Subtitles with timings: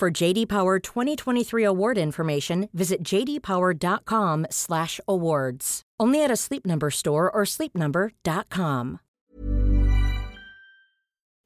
[0.00, 5.82] For JD Power 2023 award information, visit jdpower.com/awards.
[6.00, 9.00] Only at a Sleep Number store or sleepnumber.com.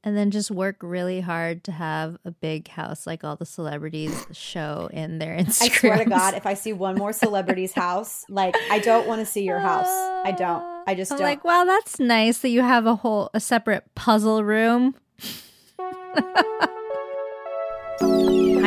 [0.05, 4.25] and then just work really hard to have a big house like all the celebrities
[4.31, 5.63] show in their Instagram.
[5.63, 9.21] I swear to God, if I see one more celebrity's house, like I don't want
[9.21, 9.89] to see your house.
[9.89, 10.63] I don't.
[10.87, 11.27] I just I'm don't.
[11.27, 14.95] like, wow, that's nice that you have a whole a separate puzzle room.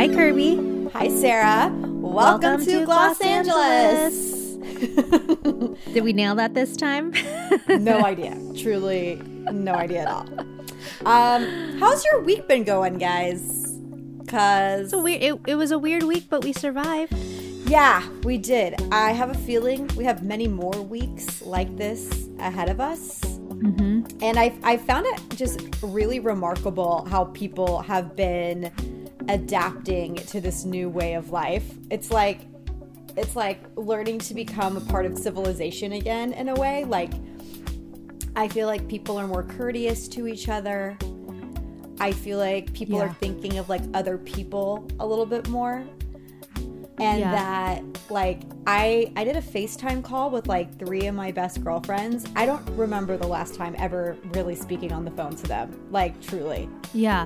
[0.08, 0.90] Hi, Kirby.
[0.94, 1.70] Hi, Sarah.
[1.84, 4.56] Welcome, to, Gloss Angeles.
[5.94, 7.14] Did we nail that this time?
[7.68, 8.40] no idea.
[8.58, 10.26] Truly, no idea at all.
[11.06, 13.78] Um, how's your week been going, guys?
[14.30, 15.22] Cause weird.
[15.22, 17.12] It, it was a weird week, but we survived.
[17.66, 18.82] yeah, we did.
[18.94, 23.20] I have a feeling we have many more weeks like this ahead of us.
[23.20, 24.20] Mm-hmm.
[24.22, 28.72] And I, I found it just really remarkable how people have been
[29.30, 31.66] adapting to this new way of life.
[31.90, 32.42] It's like
[33.16, 36.86] it's like learning to become a part of civilization again in a way.
[36.86, 37.12] Like
[38.36, 40.98] I feel like people are more courteous to each other.
[42.00, 43.06] I feel like people Yeah.
[43.06, 45.84] are thinking of like other people a little bit more.
[47.00, 47.32] And Yeah.
[47.32, 52.26] that like I I did a FaceTime call with like three of my best girlfriends.
[52.36, 55.80] I don't remember the last time ever really speaking on the phone to them.
[55.92, 56.70] Like truly.
[56.94, 57.26] Yeah,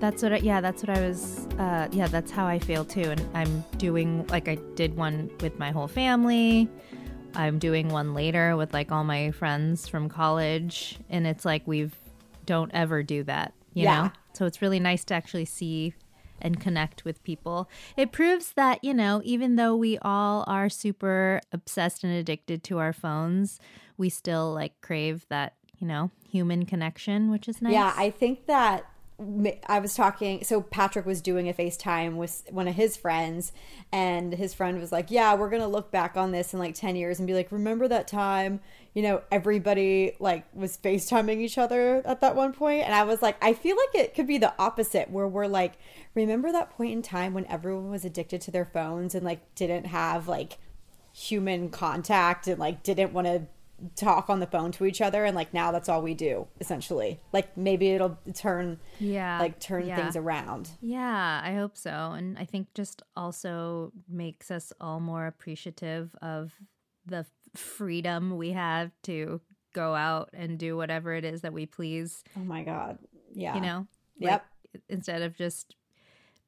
[0.00, 0.32] that's what.
[0.32, 1.46] I, yeah, that's what I was.
[1.58, 3.02] Uh, yeah, that's how I feel too.
[3.02, 6.68] And I'm doing like I did one with my whole family.
[7.34, 11.94] I'm doing one later with like all my friends from college, and it's like we've
[12.46, 13.54] don't ever do that.
[13.72, 14.02] You Yeah.
[14.02, 15.94] know, so it's really nice to actually see
[16.40, 17.68] and connect with people.
[17.96, 22.78] It proves that, you know, even though we all are super obsessed and addicted to
[22.78, 23.58] our phones,
[23.96, 27.72] we still like crave that, you know, human connection, which is nice.
[27.72, 28.84] Yeah, I think that
[29.68, 30.42] I was talking.
[30.42, 33.52] So Patrick was doing a FaceTime with one of his friends,
[33.92, 36.96] and his friend was like, "Yeah, we're gonna look back on this in like ten
[36.96, 38.60] years and be like, remember that time?
[38.92, 43.22] You know, everybody like was FaceTiming each other at that one point." And I was
[43.22, 45.74] like, I feel like it could be the opposite, where we're like,
[46.14, 49.86] remember that point in time when everyone was addicted to their phones and like didn't
[49.86, 50.58] have like
[51.12, 53.42] human contact and like didn't want to
[53.96, 57.20] talk on the phone to each other and like now that's all we do essentially
[57.32, 59.96] like maybe it'll turn Yeah, like turn yeah.
[59.96, 61.90] things around Yeah, I hope so.
[61.90, 66.52] And I think just also makes us all more appreciative of
[67.06, 69.40] the freedom we have to
[69.74, 72.98] go out and do whatever it is that we please, oh my god
[73.34, 73.86] yeah you know?
[74.18, 74.30] Yep.
[74.74, 75.76] Like, instead of just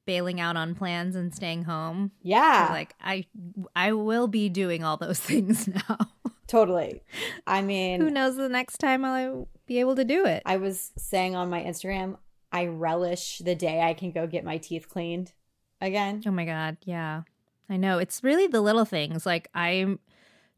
[0.07, 2.13] bailing out on plans and staying home.
[2.23, 3.27] yeah Like I
[3.75, 5.99] I will be doing all those things now.
[6.47, 7.03] totally
[7.47, 10.43] i mean, Who knows the next time I'll be able to do it.
[10.47, 12.17] i was saying on my instagram
[12.53, 15.33] i relish the day i can go get my teeth cleaned
[15.81, 17.23] again Oh my god, yeah.
[17.69, 17.99] I know.
[17.99, 19.27] It's really the little things.
[19.27, 19.99] Like I'm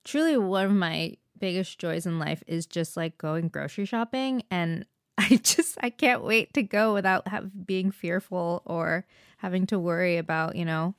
[0.04, 4.84] truly one of my biggest joys in life is just like going grocery shopping and
[5.19, 9.06] I just I can't wait to go without have, being fearful or
[9.38, 10.94] having to worry about, you know,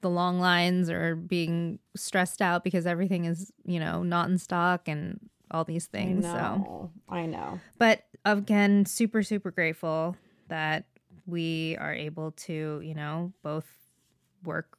[0.00, 4.88] the long lines or being stressed out because everything is, you know, not in stock
[4.88, 5.20] and
[5.50, 6.24] all these I things.
[6.24, 6.90] So know.
[7.08, 7.60] I know.
[7.78, 10.16] but again super super grateful
[10.48, 10.86] that
[11.26, 13.66] we are able to you know both
[14.42, 14.78] work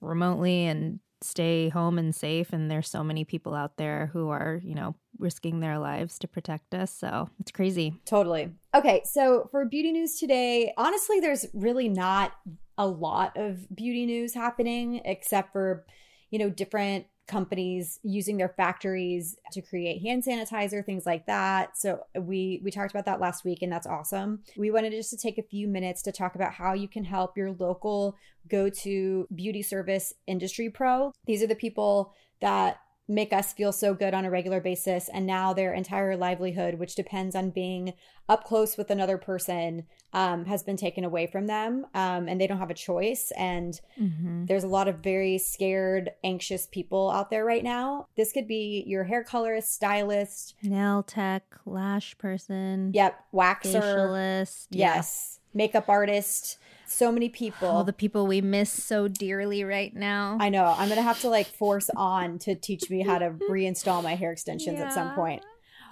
[0.00, 4.60] remotely and stay home and safe and there's so many people out there who are
[4.64, 8.50] you know risking their lives to protect us so it's crazy Totally.
[8.74, 12.32] Okay, so for beauty news today, honestly, there's really not
[12.78, 15.84] a lot of beauty news happening except for,
[16.30, 21.78] you know, different companies using their factories to create hand sanitizer things like that.
[21.78, 24.40] So we we talked about that last week and that's awesome.
[24.56, 27.36] We wanted just to take a few minutes to talk about how you can help
[27.36, 28.16] your local
[28.48, 31.12] go-to beauty service industry pro.
[31.26, 35.26] These are the people that make us feel so good on a regular basis and
[35.26, 37.92] now their entire livelihood which depends on being
[38.28, 42.46] up close with another person um, has been taken away from them um, and they
[42.46, 44.44] don't have a choice and mm-hmm.
[44.46, 48.84] there's a lot of very scared anxious people out there right now this could be
[48.86, 54.94] your hair colorist stylist nail tech lash person yep waxer facialist yeah.
[54.94, 56.58] yes makeup artist
[56.90, 57.68] so many people.
[57.68, 60.36] All the people we miss so dearly right now.
[60.40, 60.74] I know.
[60.76, 64.32] I'm gonna have to like force on to teach me how to reinstall my hair
[64.32, 65.42] extensions at some point.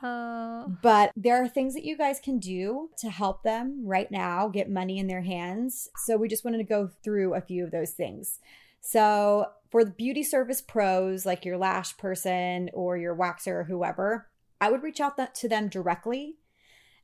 [0.03, 0.73] Oh.
[0.83, 4.71] But there are things that you guys can do to help them right now get
[4.71, 5.89] money in their hands.
[5.97, 8.39] So we just wanted to go through a few of those things.
[8.81, 14.29] So for the beauty service pros, like your lash person or your waxer or whoever,
[14.61, 16.37] I would reach out to them directly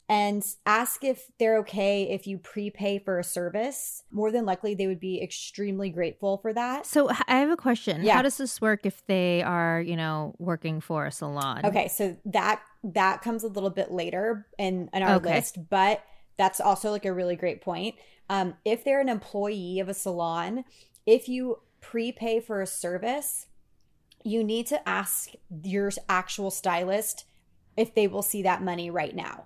[0.08, 4.02] and ask if they're okay if you prepay for a service.
[4.10, 6.84] More than likely, they would be extremely grateful for that.
[6.84, 8.04] So I have a question.
[8.04, 8.14] Yeah.
[8.14, 11.64] How does this work if they are, you know, working for a salon?
[11.64, 15.36] Okay, so that that comes a little bit later in, in our Okay.
[15.36, 16.04] list, but
[16.36, 17.94] that's also like a really great point.
[18.28, 20.64] Um, if they're an employee of a salon,
[21.06, 23.46] if you prepay for a service,
[24.22, 25.30] you need to ask
[25.62, 27.24] your actual stylist
[27.76, 29.44] if they will see that money right now.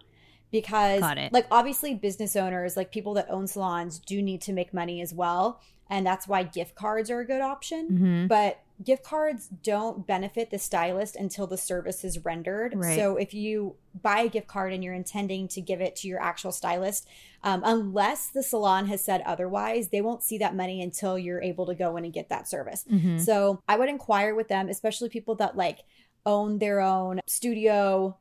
[0.51, 1.03] Because
[1.33, 5.13] like obviously business owners, like people that own salons do need to make money as
[5.13, 5.61] well,
[5.91, 10.51] and that's why gift cards are a good option hmm but gift cards don't benefit
[10.51, 12.75] the stylist until the service is rendered.
[12.77, 12.95] Right.
[12.95, 16.23] So if you buy a gift card and you're intending to give it to your
[16.23, 17.09] actual stylist,
[17.43, 21.67] um, unless the salon has said otherwise, they won't see that money until you're able
[21.67, 22.85] to go in and get that service.
[22.89, 25.81] hmm So I would inquire with them, especially people that like
[26.25, 28.17] own their own studio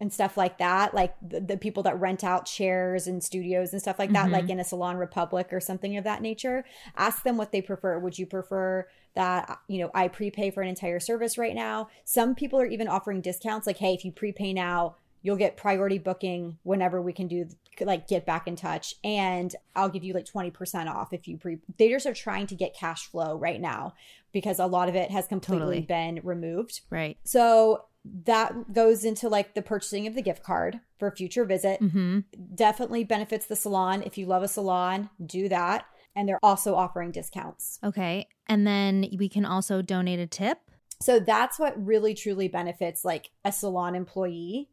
[0.00, 3.82] and stuff like that, like the, the people that rent out chairs and studios and
[3.82, 4.32] stuff like that, Mhm.
[4.32, 6.64] like in a salon republic or something of that nature.
[6.96, 7.98] Ask them what they prefer.
[7.98, 11.88] Would you prefer that you know I prepay for an entire service right now?
[12.04, 15.98] Some people are even offering discounts, like hey, if you prepay now, you'll get priority
[15.98, 17.48] booking whenever we can do
[17.80, 21.58] like get back in touch and i'll give you like 20% off if you pre
[21.76, 23.94] they just are trying to get cash flow right now
[24.32, 25.80] because a lot of it has completely Totally.
[25.82, 27.16] been removed Right.
[27.22, 27.84] so
[28.24, 32.20] that goes into like the purchasing of the gift card for a future visit hmm
[32.54, 37.10] definitely benefits the salon if you love a salon do that and they're also offering
[37.10, 38.26] discounts Okay.
[38.46, 40.58] And then we can also donate a tip.
[41.00, 44.70] So that's what really truly benefits like a salon employee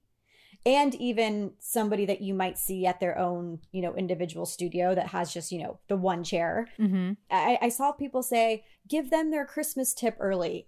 [0.66, 5.08] and even somebody that you might see at their own, you know, individual studio that
[5.08, 6.68] has just, you know, the one chair.
[6.78, 10.68] hmm I, I saw people say, give them their Christmas tip early.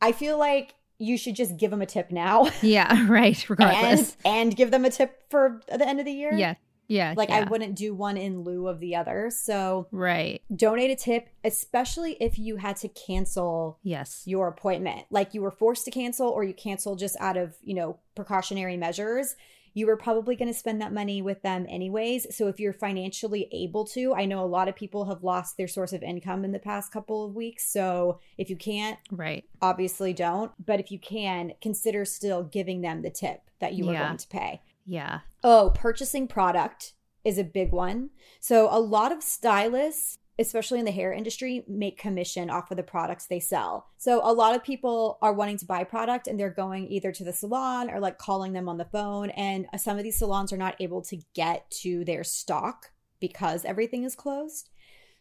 [0.00, 3.06] I feel like you should just give them a tip now Yeah.
[3.08, 3.38] Right.
[3.40, 4.16] and, Regardless.
[4.24, 6.32] and give them a tip for the end of the year.
[6.32, 6.54] yeah.
[6.90, 7.12] Yeah.
[7.16, 9.30] Like I wouldn't do one in lieu of the other.
[9.30, 10.40] So Right.
[10.56, 14.22] donate a tip, especially if you had to cancel Yes.
[14.24, 17.74] your appointment like you were forced to cancel or you canceled just out of you
[17.74, 19.36] know precautionary measures
[19.74, 23.48] you were probably going to spend that money with them anyways so if you're financially
[23.52, 26.52] able to i know a lot of people have lost their source of income in
[26.52, 29.44] the past couple of weeks so if you can't Right.
[29.62, 33.92] obviously don't but if you can consider still giving them the tip that you were
[33.92, 34.06] Yeah.
[34.06, 35.20] going to pay Yeah.
[35.44, 36.94] Oh, purchasing product
[37.24, 38.10] is a big one.
[38.40, 42.82] So, a lot of stylists, especially in the hair industry, make commission off of the
[42.82, 43.88] products they sell.
[43.98, 47.24] So, a lot of people are wanting to buy product and they're going either to
[47.24, 49.30] the salon or like calling them on the phone.
[49.30, 54.04] And some of these salons are not able to get to their stock because everything
[54.04, 54.70] is closed.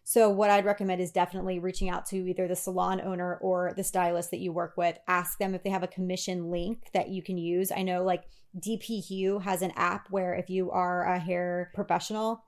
[0.03, 3.83] So, what I'd recommend is definitely reaching out to either the salon owner or the
[3.83, 4.97] stylist that you work with.
[5.07, 7.73] Ask them if they have a commission link that you can use.
[7.75, 8.23] I know, like,
[8.57, 12.43] DPHue has an app where if you are a hair professional,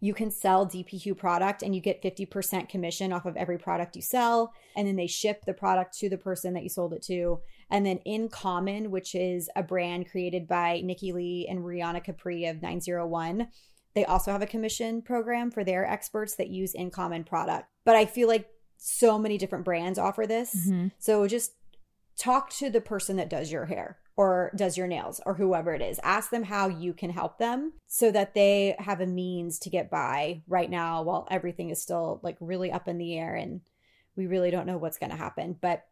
[0.00, 4.02] you can sell DPHue product and you get 50% commission off of every product you
[4.02, 4.52] sell.
[4.76, 7.40] And then they ship the product to the person that you sold it to.
[7.70, 12.46] And then In Common, which is a brand created by Nikki Lee and Riawna Capri
[12.46, 13.48] of 901,
[13.94, 17.68] they also have a commission program for their experts that use In Common product.
[17.84, 20.54] But I feel like so many different brands offer this.
[20.68, 20.92] Mhm.
[20.98, 21.52] So just
[22.16, 25.80] talk to the person that does your hair or does your nails or whoever it
[25.80, 26.00] is.
[26.02, 29.88] Ask them how you can help them so that they have a means to get
[29.88, 33.60] by right now while everything is still like really up in the air and
[34.16, 35.56] we really don't know what's going to happen.
[35.60, 35.86] But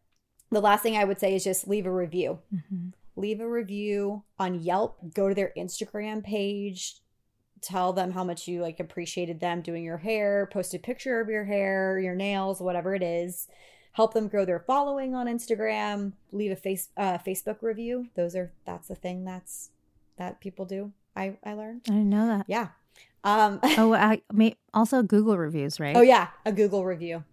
[0.50, 2.40] the last thing I would say is just leave a review.
[2.52, 2.94] Mhm.
[3.14, 7.00] Leave a review on Yelp, go to their Instagram page,
[7.60, 11.28] tell them how much you like appreciated them doing your hair, post a picture of
[11.28, 13.46] your hair, your nails, whatever it is.
[13.96, 16.12] Help them grow their following on Instagram.
[16.30, 18.08] Leave a face uh, Facebook review.
[18.14, 19.70] Those are that's the thing that's
[20.18, 20.92] that people do.
[21.16, 21.80] I I learned.
[21.88, 22.44] I didn't know that.
[22.46, 22.68] Yeah.
[23.24, 23.58] Um.
[23.78, 25.96] Oh, I may also Google reviews, right?
[25.96, 27.24] oh yeah, a Google review.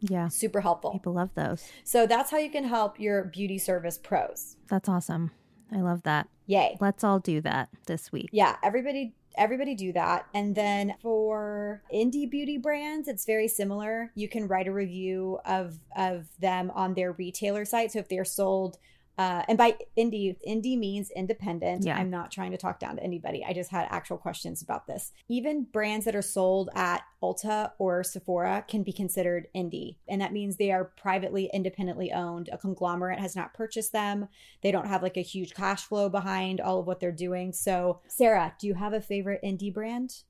[0.00, 0.28] Yeah.
[0.28, 0.92] Super helpful.
[0.92, 1.66] People love those.
[1.82, 4.56] So that's how you can help your beauty service pros.
[4.68, 5.32] That's awesome.
[5.72, 6.28] I love that.
[6.46, 6.76] Yay.
[6.80, 8.28] Let's all do that this week.
[8.30, 10.26] yeah everybody everybody do that.
[10.34, 14.10] And then for indie beauty brands it's very similar.
[14.14, 17.92] You can write a review of of them on their retailer site.
[17.92, 18.78] So if they're sold
[19.18, 21.84] Uh, and by indie, indie means independent.
[21.84, 21.96] Yeah.
[21.96, 23.44] I'm not trying to talk down to anybody.
[23.46, 25.12] I just had actual questions about this.
[25.28, 29.96] Even brands that are sold at Ulta or Sephora can be considered indie.
[30.06, 32.50] And that means they are privately, independently owned.
[32.52, 34.28] A conglomerate has not purchased them.
[34.62, 37.52] They don't have like a huge cash flow behind all of what they're doing.
[37.52, 40.22] So, Sarah, do you have a favorite indie brand?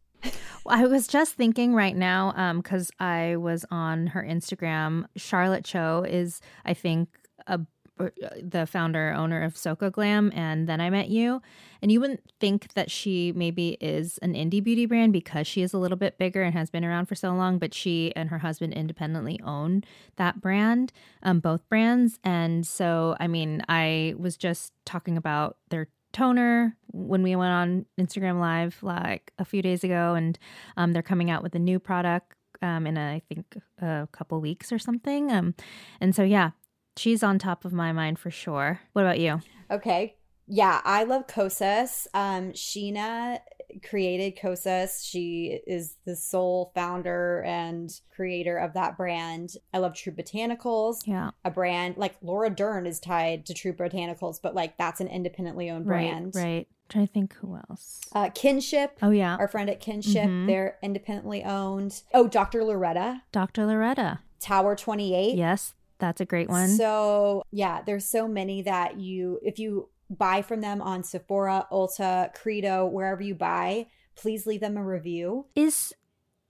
[0.64, 5.04] Well, I was just thinking right now, because I was on her Instagram.
[5.16, 7.08] Charlotte Cho is, I think,
[7.46, 7.60] a
[7.98, 11.40] the founder owner of Soko Glam, and then I met you.
[11.82, 15.72] And you wouldn't think that she maybe is an indie beauty brand because she is
[15.72, 17.58] a little bit bigger and has been around for so long.
[17.58, 19.84] But she and her husband independently own
[20.16, 22.18] that brand, um, both brands.
[22.24, 27.86] And so, I mean, I was just talking about their toner when we went on
[28.00, 30.38] Instagram Live like a few days ago, and
[30.76, 34.40] um, they're coming out with a new product um, in a, I think a couple
[34.40, 35.30] weeks or something.
[35.30, 35.54] Um,
[36.00, 36.50] and so yeah,
[36.96, 38.80] she's on top of my mind for sure.
[38.92, 39.40] What about you?
[39.70, 40.16] Okay.
[40.48, 42.06] Yeah, I love Kosas.
[42.14, 43.40] Um, Sheena
[43.88, 45.04] created Kosas.
[45.04, 49.54] She is the sole founder and creator of that brand.
[49.74, 50.98] I love True Botanicals.
[51.04, 51.30] Yeah.
[51.44, 55.68] A brand like Laura Dern is tied to True Botanicals, but like that's an independently
[55.68, 56.32] owned brand.
[56.34, 56.44] Right.
[56.44, 56.68] right.
[56.88, 58.00] trying to think who else.
[58.12, 58.98] Uh, Kinship.
[59.02, 59.36] Oh yeah.
[59.40, 60.26] Our friend at Kinship.
[60.26, 60.46] Mhm.
[60.46, 62.02] They're independently owned.
[62.14, 62.62] Oh, Dr.
[62.62, 63.22] Loretta.
[63.32, 63.66] Dr.
[63.66, 64.20] Loretta.
[64.38, 65.34] Tower 28.
[65.36, 66.68] Yes, that's a great one.
[66.70, 72.32] So yeah, there's so many that you if you buy from them on Sephora, Ulta,
[72.34, 75.46] Credo, wherever you buy, please leave them a review.
[75.54, 75.92] Is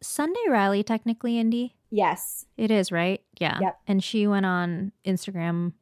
[0.02, 1.72] Sunday Riley technically indie?
[1.90, 2.44] Yes.
[2.56, 3.22] It is, right?
[3.40, 3.58] Yeah.
[3.60, 3.78] Yep.
[3.86, 5.72] And she went on Instagram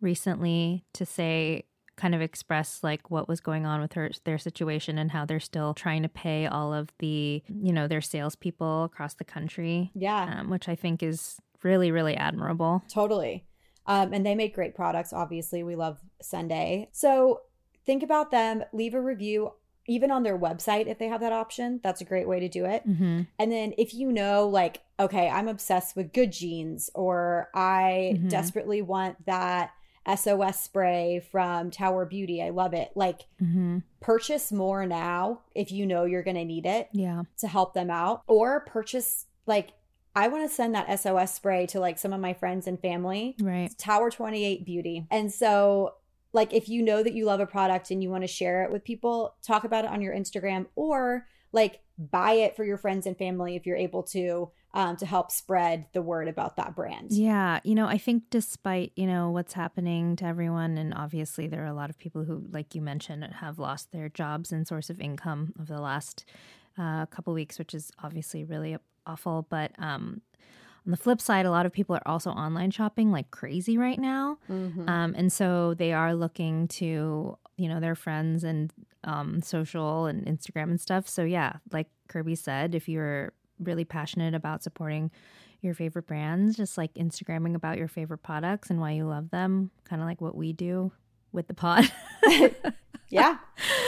[0.00, 1.64] recently to say
[1.96, 5.40] kind of express like what was going on with her their situation and how they're
[5.40, 10.38] still trying to pay all of the you know their salespeople across the country, Yeah.
[10.38, 12.82] um, which I think is really really admirable.
[12.88, 13.44] Totally.
[13.86, 15.12] Um, and they make great products.
[15.12, 16.88] Obviously, we love Sunday.
[16.92, 17.40] So
[17.86, 18.62] think about them.
[18.74, 19.52] Leave a review,
[19.86, 21.80] even on their website if they have that option.
[21.82, 22.86] That's a great way to do it.
[22.86, 23.22] Mm-hmm.
[23.38, 28.28] And then if you know, like, okay, I'm obsessed with Good Genes, or I Mhm.
[28.28, 29.70] desperately want that
[30.06, 32.42] SOS spray from Tower Beauty.
[32.42, 32.90] I love it.
[32.94, 33.78] Like, Mm-hmm.
[34.00, 37.22] purchase more now if you know you're going to need it Yeah.
[37.38, 39.70] to help them out, or purchase, like,
[40.18, 43.36] I want to send that SOS spray to like some of my friends and family.
[43.40, 43.70] Right.
[43.78, 45.06] Tower 28 Beauty.
[45.12, 45.94] And so,
[46.32, 48.72] like, if you know that you love a product and you want to share it
[48.72, 53.06] with people, talk about it on your Instagram or like buy it for your friends
[53.06, 57.12] and family if you're able to, um, to help spread the word about that brand.
[57.12, 61.62] Yeah, you know, I think despite, you know, what's happening to everyone and obviously there
[61.62, 64.90] are a lot of people who like you mentioned have lost their jobs and source
[64.90, 66.24] of income over the last
[66.76, 68.76] uh, couple weeks, which is obviously really
[69.08, 70.20] awful, but um
[70.86, 73.98] on the flip side, a lot of people are also online shopping like crazy right
[73.98, 74.38] now.
[74.48, 74.88] Mhm.
[74.88, 78.72] Um, and so they are looking to, you know, their friends and
[79.04, 81.06] um, social and Instagram and stuff.
[81.06, 85.10] So, yeah, like Kirby said, if you're really passionate about supporting
[85.60, 89.70] your favorite brands, just like Instagramming about your favorite products and why you love them,
[89.84, 90.90] kind of like what we do
[91.32, 91.84] with the pod.
[93.10, 93.38] Yeah.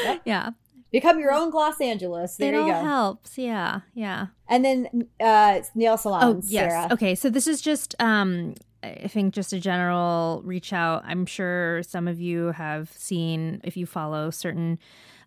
[0.04, 0.22] Yep.
[0.24, 0.50] yeah.
[0.92, 2.36] Become your own Gloss Angeles.
[2.36, 2.80] There it you all go.
[2.84, 3.38] helps.
[3.38, 3.80] Yeah.
[3.94, 4.26] Yeah.
[4.48, 6.70] And then uh, nail Oh, salons, yes.
[6.72, 6.88] Sarah.
[6.92, 7.14] Okay.
[7.14, 11.02] So this is just, um, I think, just a general reach out.
[11.06, 14.78] I'm sure some of you have seen, if you follow certain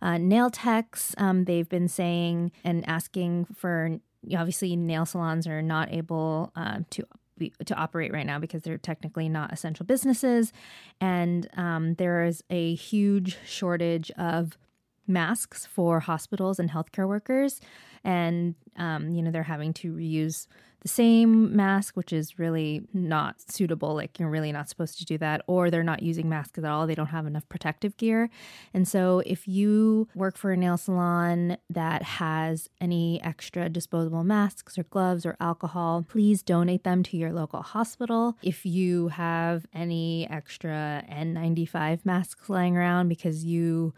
[0.01, 4.00] uh, nail techs, um, they've been saying and asking for.
[4.38, 7.03] Obviously, nail salons are not able uh, to
[7.38, 10.53] be, to operate right now because they're technically not essential businesses,
[11.01, 14.58] and um, there is a huge shortage of
[15.07, 17.60] masks for hospitals and healthcare workers.
[18.03, 20.48] And, um, you know, they're having to reuse
[20.83, 23.95] the same mask, which is really not suitable.
[23.95, 25.41] Like, you're really not supposed to do that.
[25.48, 26.86] Or they're not using masks at all.
[26.86, 28.29] They don't have enough protective gear.
[28.74, 34.77] And so, if you work for a nail salon that has any extra disposable masks
[34.77, 38.38] or gloves or alcohol, please donate them to your local hospital.
[38.43, 43.93] If you have any extra N95 masks lying around because you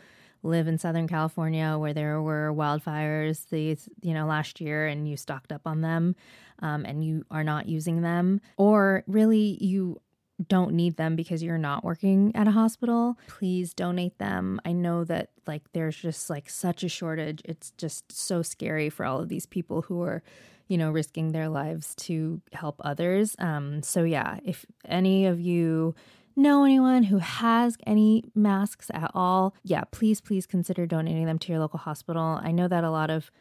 [0.45, 5.17] live in Southern California where there were wildfires these you know last year and you
[5.17, 6.15] stocked up on them
[6.59, 9.99] um, and you are not using them or really you
[10.47, 14.59] don't need them because you're not working at a hospital please donate them.
[14.65, 17.41] I know that like there's just like such a shortage.
[17.45, 20.21] It's just so scary for all of these people who are
[20.67, 23.35] you know risking their lives to help others.
[23.39, 25.95] Um so yeah if any of you
[26.35, 31.51] know anyone who has any masks at all, yeah, please, please consider donating them to
[31.51, 32.39] your local hospital.
[32.41, 33.31] I know that a lot of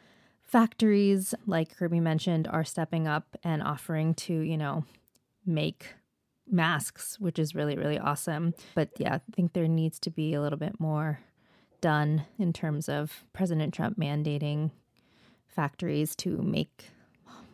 [0.43, 4.85] factories, like Kirby mentioned, are stepping up and offering to, you know,
[5.45, 5.95] make
[6.49, 8.53] masks, which is really, really awesome.
[8.75, 11.19] But yeah, I think there needs to be a little bit more
[11.81, 14.71] done in terms of President Trump mandating
[15.47, 16.89] factories to make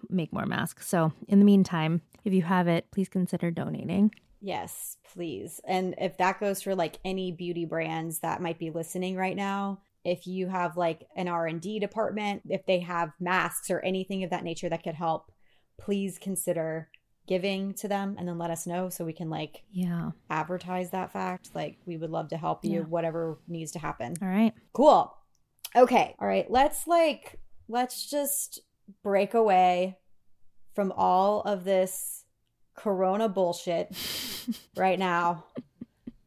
[0.09, 0.87] make more masks.
[0.87, 4.11] So in the meantime, if you have it, please consider donating.
[4.41, 5.61] Yes, please.
[5.67, 9.81] And if that goes for like any beauty brands that might be listening right now,
[10.03, 14.43] if you have like an R&D department, if they have masks or anything of that
[14.43, 15.31] nature that could help,
[15.79, 16.89] please consider
[17.27, 21.13] giving to them and then let us know so we can like yeah advertise that
[21.13, 22.85] fact like we would love to help you Yeah.
[22.85, 24.53] whatever needs to happen All right.
[24.73, 25.15] cool
[25.75, 28.59] okay all right let's like let's just
[29.03, 29.97] break away
[30.73, 32.20] from all of this
[32.75, 33.95] corona bullshit
[34.75, 35.45] right now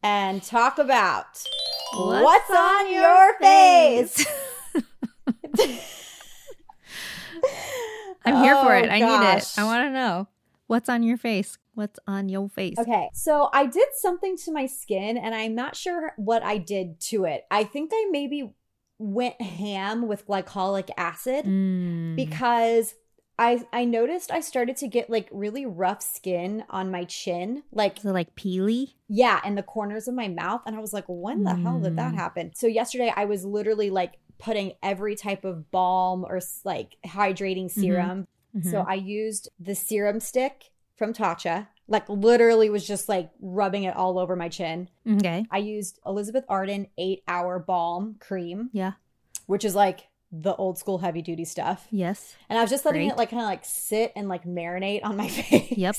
[0.03, 1.25] and talk about
[1.93, 4.25] what's, on, your face,
[8.25, 8.85] I'm here for it.
[8.87, 9.53] Oh, I need it.
[9.57, 10.27] I want to know
[10.67, 11.57] what's on your face.
[11.73, 12.77] What's on your face?
[12.79, 16.99] Okay, so I did something to my skin and I'm not sure what I did
[17.01, 17.43] to it.
[17.51, 18.53] I think I maybe
[18.97, 22.15] went ham with glycolic acid Mm.
[22.15, 22.93] because
[23.37, 27.99] I I noticed I started to get like really rough skin on my chin, like
[28.03, 28.93] it like peely?
[29.07, 31.95] yeah, in the corners of my mouth and I was like, "When the hell did
[31.97, 32.17] that Mm.
[32.17, 37.69] happen?" So yesterday I was literally like putting every type of balm or like hydrating
[37.71, 38.27] serum
[38.61, 38.85] so Mhm.
[38.87, 44.17] I used the serum stick from Tatcha, like literally was just like rubbing it all
[44.17, 44.89] over my chin.
[45.05, 45.45] okay.
[45.51, 48.93] I used Elizabeth Arden 8 hour balm cream, Yeah.
[49.45, 50.07] which is like
[50.41, 51.87] the old school heavy duty stuff.
[51.91, 52.35] Yes.
[52.49, 53.13] And I was just letting Great.
[53.13, 55.71] it like kind of like sit and like marinate on my face.
[55.77, 55.95] Yep.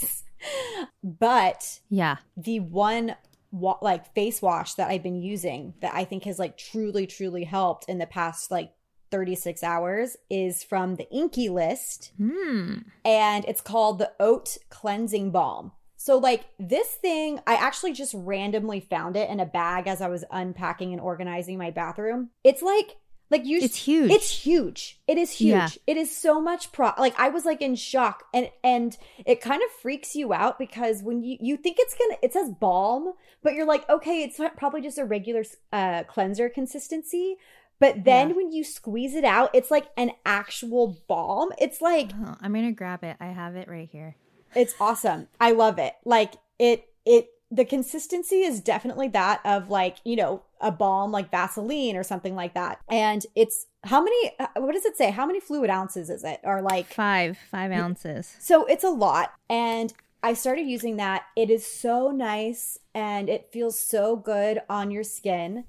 [1.02, 2.16] But Yeah.
[2.36, 3.16] the one
[3.50, 7.44] wa- like face wash that I've been using that I think has like truly truly
[7.44, 8.72] helped in the past like
[9.10, 12.78] 36 hours is from the INKEY List Hmm.
[13.04, 15.72] and it's called the Oat Cleansing Balm.
[15.98, 20.06] So, like, this thing, I actually just randomly found it in a bag as I
[20.08, 22.30] was unpacking and organizing my bathroom.
[22.44, 22.96] It's like,
[23.30, 24.10] like you, It's huge.
[24.10, 25.00] It's huge.
[25.08, 25.48] It is huge.
[25.50, 25.68] Yeah.
[25.86, 26.92] It is so much pro.
[26.98, 31.02] Like, I was like in shock, and and it kind of freaks you out because
[31.02, 33.12] when you you think it's gonna, it says balm,
[33.42, 37.36] but you're like, okay, it's probably just a regular uh, cleanser consistency.
[37.78, 38.34] But then Yeah.
[38.36, 41.50] when you squeeze it out, it's like an actual balm.
[41.58, 43.16] It's like Oh, I'm gonna grab it.
[43.20, 44.16] I have it right here.
[44.54, 45.28] it's awesome.
[45.40, 45.94] I love it.
[46.04, 51.30] Like it it the consistency is definitely that of like, you know, a balm like
[51.30, 52.80] Vaseline or something like that.
[52.90, 55.10] And it's how many uh, what does it say?
[55.10, 56.40] How many fluid ounces is it?
[56.42, 58.34] Or like Five, five ounces.
[58.40, 59.32] so it's a lot.
[59.48, 61.24] And I started using that.
[61.36, 65.64] It is so nice and it feels so good on your skin.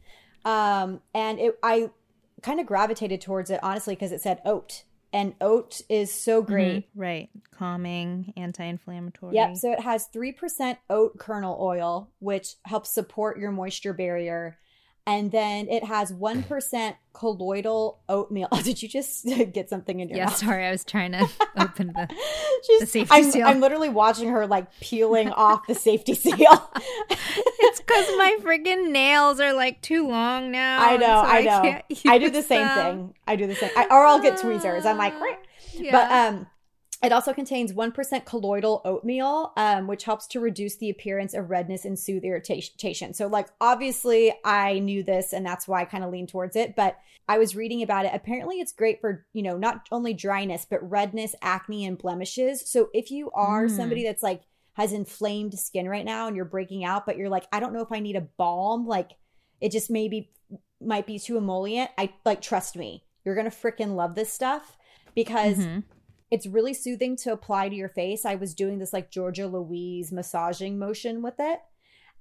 [0.46, 1.92] Um and it I
[2.42, 4.84] kind of gravitated towards it honestly because it said oat.
[5.14, 6.84] And oat is so great.
[6.84, 6.88] Mhm.
[6.96, 7.30] Right.
[7.52, 9.36] Calming, anti-inflammatory.
[9.36, 9.56] Yep.
[9.58, 14.58] So it has 3% oat kernel oil, which helps support your moisture barrier.
[15.08, 18.50] And then it has 1% colloidal oatmeal.
[18.52, 20.20] Oh, Did you just get something in your mouth?
[20.20, 20.26] yeah.
[20.26, 20.38] mouth?
[20.38, 22.10] Sorry, I was trying to open the.
[22.66, 23.48] She's, the safety I'm, seal.
[23.48, 26.72] I'm literally watching her like peeling off the safety seal.
[27.10, 30.86] It's because my freaking nails are like too long now.
[30.86, 31.62] I know, so I know.
[31.62, 32.98] can't I do the same them.
[32.98, 33.14] thing.
[33.26, 33.72] I do the same.
[33.78, 34.86] I, or I'll get tweezers.
[34.86, 35.14] I'm like.
[35.74, 35.92] Yeah.
[35.92, 36.48] But um,
[37.04, 41.86] it also contains 1% colloidal oatmeal, um, which helps to reduce the appearance of redness
[41.86, 43.14] and soothe irritation.
[43.14, 46.76] So, like, obviously, I knew this and that's why I kind of leaned towards it.
[46.76, 48.12] But I was reading about it.
[48.14, 52.70] Apparently, it's great for, you know, not only dryness, but redness, acne, and blemishes.
[52.70, 53.76] So, if you are Mm.
[53.76, 54.42] somebody that's like,
[54.74, 57.82] has inflamed skin right now and you're breaking out, but you're like, I don't know
[57.82, 59.12] if I need a balm, like,
[59.60, 60.32] it just maybe
[60.80, 61.90] might be too emollient.
[61.98, 64.78] I like, trust me, you're gonna freaking love this stuff
[65.16, 65.84] because Mhm.
[66.30, 68.26] It's really soothing to apply to your face.
[68.26, 71.60] I was doing this like Georgia Louise massaging motion with it.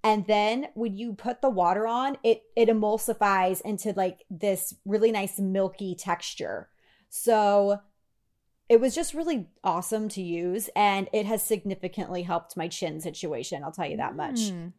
[0.04, 5.10] And then when you put the water on, it it emulsifies into like this really
[5.10, 6.68] nice milky texture.
[7.08, 7.80] So
[8.68, 13.62] it was just really awesome to use and it has significantly helped my chin situation,
[13.62, 14.50] I'll tell you that much.
[14.50, 14.72] Mm.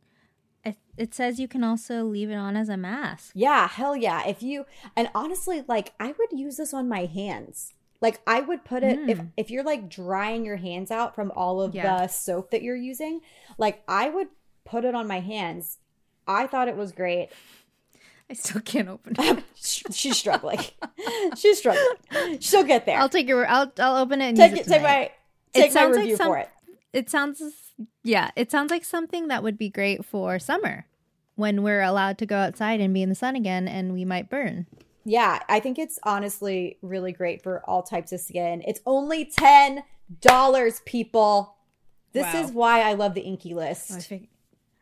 [0.65, 3.31] It, it says you can also leave it on as a mask.
[3.33, 4.27] Yeah, hell yeah.
[4.27, 7.73] If you and honestly, like I would use this on my hands.
[8.01, 9.31] Like I would put it if Mm.
[9.37, 12.01] if you're like drying your hands out from all of Yeah.
[12.01, 13.21] the soap that you're using,
[13.57, 14.27] like I would
[14.65, 15.79] put it on my hands.
[16.27, 17.29] I thought it was great.
[18.29, 19.43] I still can't open it.
[19.55, 20.59] She's struggling.
[21.37, 22.39] She's struggling.
[22.39, 22.99] She'll get there.
[22.99, 23.47] I'll take your.
[23.47, 24.67] I'll I'll open it and take use it.
[24.67, 25.11] it Take my
[25.53, 26.49] It my sounds like review some- for it.
[26.93, 27.41] It sounds
[28.03, 28.31] yeah.
[28.35, 30.85] It sounds like something that would be great for summer
[31.35, 34.29] when we're allowed to go outside and be in the sun again, and we might
[34.29, 34.65] burn.
[35.09, 38.61] Yeah, I think it's honestly really great for all types of skin.
[38.67, 39.83] It's only ten
[40.21, 41.55] dollars, people.
[42.11, 42.41] This Wow.
[42.41, 43.91] is why I love the INKEY List.
[43.91, 44.27] Oh, I fig-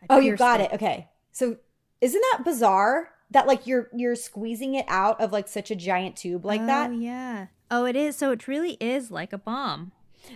[0.02, 0.74] I Oh, you got it.
[0.74, 1.10] Okay.
[1.32, 1.58] So
[2.02, 6.16] isn't that bizarre that like you're you're squeezing it out of like such a giant
[6.16, 6.94] tube like oh, that?
[6.96, 7.48] yeah.
[7.70, 8.16] Oh, it is.
[8.16, 9.92] So it really is like a balm.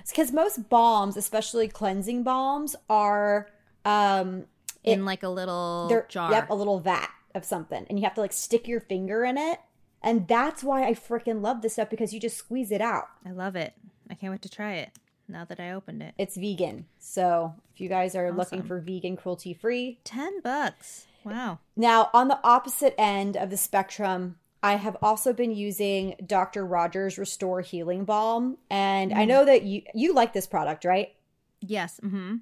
[0.07, 3.49] Because most balms, especially cleansing balms, are
[3.85, 4.45] um
[4.83, 6.31] in It- like a little jar.
[6.31, 9.37] yep a little vat of something, and you have to like stick your finger in
[9.37, 9.59] it,
[10.01, 13.09] and that's why I freaking love this stuff because you just squeeze it out.
[13.25, 13.73] I love it.
[14.09, 14.89] I can't wait to try it
[15.27, 16.13] now that I opened it.
[16.17, 21.05] It's vegan, so if you guys are looking for vegan, cruelty free, 10 bucks.
[21.23, 21.59] Wow.
[21.75, 26.65] Now, on the opposite end of the spectrum, I have also been using Dr.
[26.65, 31.13] Rogers Restore Healing Balm, and I know that you you like this product, right?
[31.61, 31.99] Yes.
[32.03, 32.37] Mm-hmm.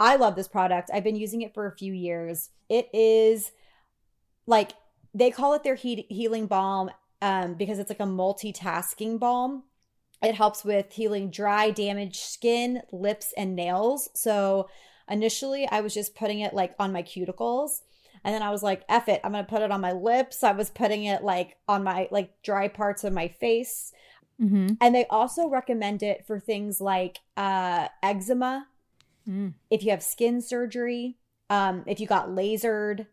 [0.00, 0.90] I love this product.
[0.92, 2.50] I've been using it for a few years.
[2.68, 3.50] It is
[4.46, 4.72] like
[5.14, 6.90] they call it their heat, healing balm
[7.22, 9.64] um, because it's like a multitasking balm.
[10.22, 14.08] It helps with healing dry, damaged skin, lips, and nails.
[14.14, 14.68] So
[15.08, 17.80] initially, I was just putting it like on my cuticles.
[18.24, 20.42] And then I was like, F it, I'm going to put it on my lips.
[20.42, 23.92] I was putting it like on my like dry parts of my face.
[24.40, 24.74] Mm-hmm.
[24.80, 28.66] And they also recommend it for things like uh, eczema,
[29.28, 29.52] Mm.
[29.68, 31.18] if you have skin surgery,
[31.50, 33.06] um, if you got lasered,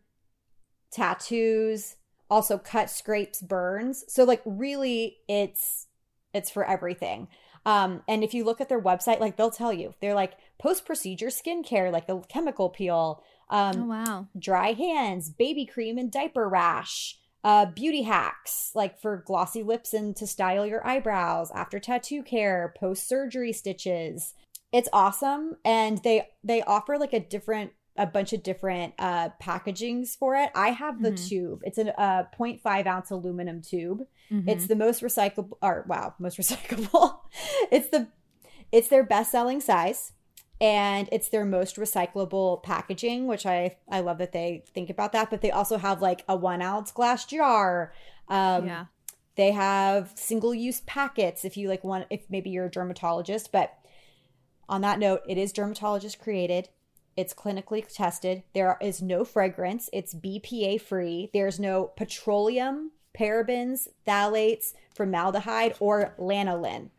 [0.96, 1.96] tattoos,
[2.28, 4.04] also cut, scrapes, burns.
[4.08, 5.86] So like really it's
[6.34, 7.28] it's for everything.
[7.64, 11.28] Um, and if you look at their website, like they'll tell you, they're like post-procedure
[11.28, 14.26] skincare, like the chemical peel, um, Oh, wow.
[14.38, 20.14] dry hands, baby cream and diaper rash, uh, beauty hacks like for glossy lips and
[20.16, 24.34] to style your eyebrows, after tattoo care, post surgery stitches.
[24.72, 30.16] It's awesome, and they they offer like a different a bunch of different uh packagings
[30.16, 30.50] for it.
[30.54, 31.28] I have the Mhm.
[31.28, 31.60] tube.
[31.64, 34.02] It's a uh, 0.5 ounce aluminum tube.
[34.30, 34.48] Mhm.
[34.48, 37.18] It's the most recyclable or wow, most recyclable.
[37.70, 38.08] it's the
[38.72, 40.12] it's their best selling size
[40.60, 45.30] and it's their most recyclable packaging, which I I love that they think about that.
[45.30, 47.92] But they also have like a one ounce glass jar.
[48.28, 48.84] Um yeah.
[49.36, 53.74] they have single use packets if you like want if maybe you're a dermatologist, but
[54.68, 56.68] on that note, it is dermatologist created.
[57.16, 58.42] It's clinically tested.
[58.52, 59.88] There is no fragrance.
[59.92, 61.30] It's BPA free.
[61.32, 66.90] There's no petroleum, parabens, phthalates, formaldehyde, or lanolin.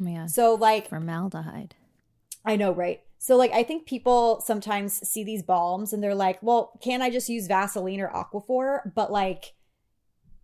[0.00, 0.30] Oh my God.
[0.30, 1.74] So, like, Formaldehyde.
[2.44, 3.02] I know, right?
[3.18, 7.10] So, like, I think people sometimes see these balms and they're like, well, can I
[7.10, 8.94] just use Vaseline or Aquaphor?
[8.94, 9.52] But, like,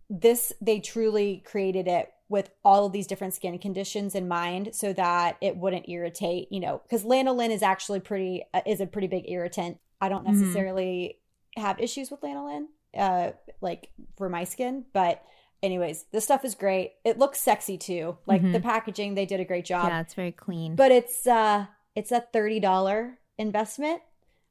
[0.09, 4.91] this, they truly created it with all of these different skin conditions in mind so
[4.93, 9.07] that it wouldn't irritate, you know, because lanolin is actually pretty, uh, is a pretty
[9.07, 9.77] big irritant.
[10.01, 10.33] I don't Mhm.
[10.39, 11.19] necessarily
[11.55, 15.23] have issues with lanolin, uh, like for my skin, but.
[15.63, 16.93] Anyways, this stuff is great.
[17.03, 18.19] It looks sexy too.
[18.27, 18.53] Like Mhm.
[18.53, 20.75] the packaging, they did a great job yeah, it's very clean.
[20.75, 24.03] but it's uh it's a $30 investment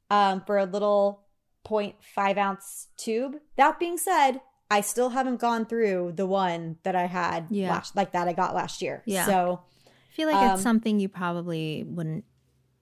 [0.09, 1.23] um for a little
[1.65, 7.05] 0.5 ounce tube that being said i still haven't gone through the one that i
[7.05, 7.69] had Yeah.
[7.71, 9.25] last like that i got last year Yeah.
[9.25, 12.25] so I feel like um, it's something you probably wouldn't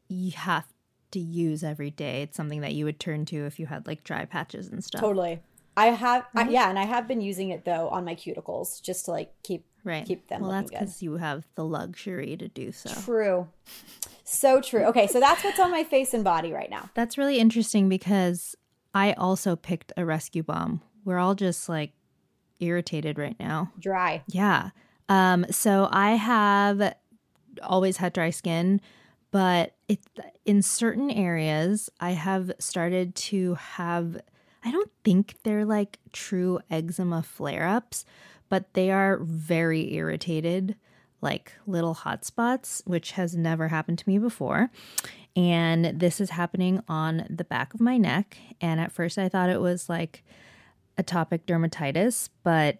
[0.07, 0.65] you have
[1.11, 2.21] to use every day.
[2.21, 5.01] It's something that you would turn to if you had like dry patches and stuff.
[5.01, 5.41] totally
[5.75, 6.51] i have I, Mhm.
[6.51, 9.65] yeah and i have been using it though on my cuticles just to like keep
[9.83, 10.05] Right.
[10.05, 10.79] keep them well, that's good.
[10.79, 12.89] because you have the luxury to do so.
[13.01, 13.47] true
[14.23, 17.37] so true okay so that's what's on my face and body right now That's really
[17.39, 18.55] interesting because
[18.93, 20.81] I also picked a rescue balm.
[21.05, 21.93] We're all just like
[22.59, 23.71] irritated right now.
[23.79, 24.71] dry Yeah.
[25.07, 26.95] Um so I have
[27.63, 28.81] always had dry skin,
[29.31, 29.99] but it
[30.45, 34.19] in certain areas I have started to have
[34.63, 38.03] I don't think they're like true eczema flare-ups,
[38.49, 40.75] but they are very irritated,
[41.21, 44.71] like little hot spots, which has never happened to me before.
[45.35, 48.37] And this is happening on the back of my neck.
[48.59, 50.23] And at first I thought it was like
[50.97, 52.79] atopic dermatitis, but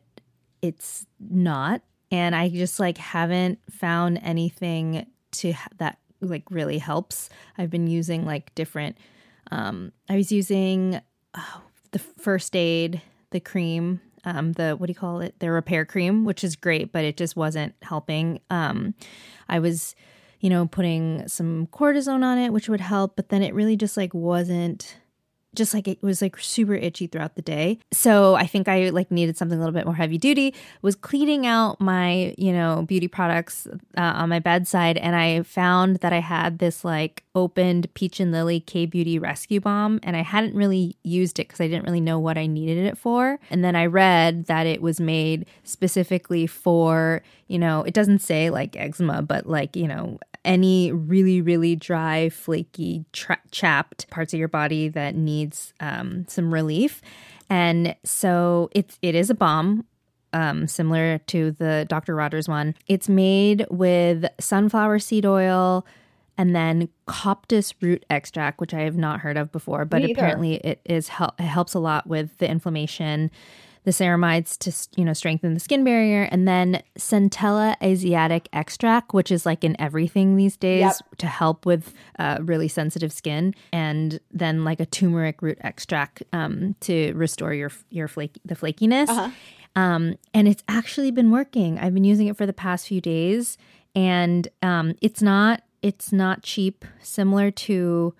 [0.61, 1.81] it's not.
[2.11, 7.29] And I just like haven't found anything to that like really helps.
[7.57, 8.97] I've been using like different
[9.51, 11.01] um I was using
[11.35, 13.01] oh, the first aid,
[13.31, 15.39] the cream, um the what do you call it?
[15.39, 18.39] The repair cream, which is great, but it just wasn't helping.
[18.49, 18.95] Um
[19.49, 19.95] I was
[20.39, 23.97] you know putting some cortisone on it, which would help, but then it really just
[23.97, 24.97] like wasn't
[25.55, 27.79] just like it was like super itchy throughout the day.
[27.91, 30.53] So I think I like needed something a little bit more heavy duty.
[30.81, 35.97] Was cleaning out my, you know, beauty products uh, on my bedside and I found
[35.97, 40.21] that I had this like opened Peach and Lily K Beauty Rescue Balm and I
[40.21, 43.39] hadn't really used it cuz I didn't really know what I needed it for.
[43.49, 48.49] And then I read that it was made specifically for, you know, it doesn't say
[48.49, 54.39] like eczema, but like, you know, any really, really dry, flaky, tra- chapped parts of
[54.39, 57.01] your body that needs um, some relief.
[57.49, 59.85] And so it's it is a balm.
[60.33, 62.13] Um, similar to the Dr.
[62.13, 62.75] Rogers one.
[62.87, 65.85] It's made with sunflower seed oil
[66.37, 70.81] and then coptis root extract, which I have not heard of before, but apparently it
[70.83, 73.31] is hel- it helps a lot with the inflammation
[73.85, 76.23] the ceramides to you know strengthen the skin barrier.
[76.31, 80.95] And then centella asiatic extract which is like in everything these days Yep.
[81.19, 83.53] to help with uh, really sensitive skin.
[83.71, 89.07] And then like a turmeric root extract um, to restore your your flake the flakiness.
[89.07, 89.29] Uh-huh.
[89.75, 91.79] um, and it's actually been working.
[91.79, 93.57] I've been using it for the past few days.
[93.95, 96.83] And um, it's not it's not cheap.
[97.01, 98.13] Similar to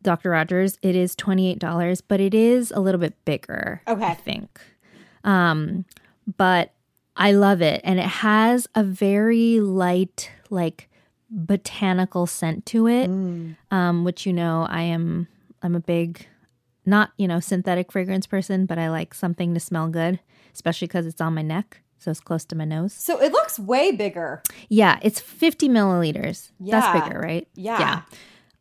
[0.00, 4.04] dr rogers it is $28 but it is a little bit bigger Okay.
[4.06, 4.60] i think
[5.28, 5.84] um,
[6.36, 6.72] but
[7.16, 7.80] I love it.
[7.84, 10.88] And it has a very light, like
[11.30, 13.56] botanical scent to it, Mm.
[13.70, 15.28] um, which you know I am
[15.62, 16.26] I'm a big
[16.86, 20.20] not, you know, synthetic fragrance person, but I like something to smell good,
[20.54, 21.82] especially because it's on my neck.
[21.98, 22.94] So it's close to my nose.
[22.94, 24.42] So it looks way bigger.
[24.70, 26.50] Yeah, it's 50 milliliters.
[26.60, 26.80] Yeah.
[26.80, 27.46] That's bigger, right?
[27.56, 27.78] Yeah.
[27.80, 28.02] Yeah.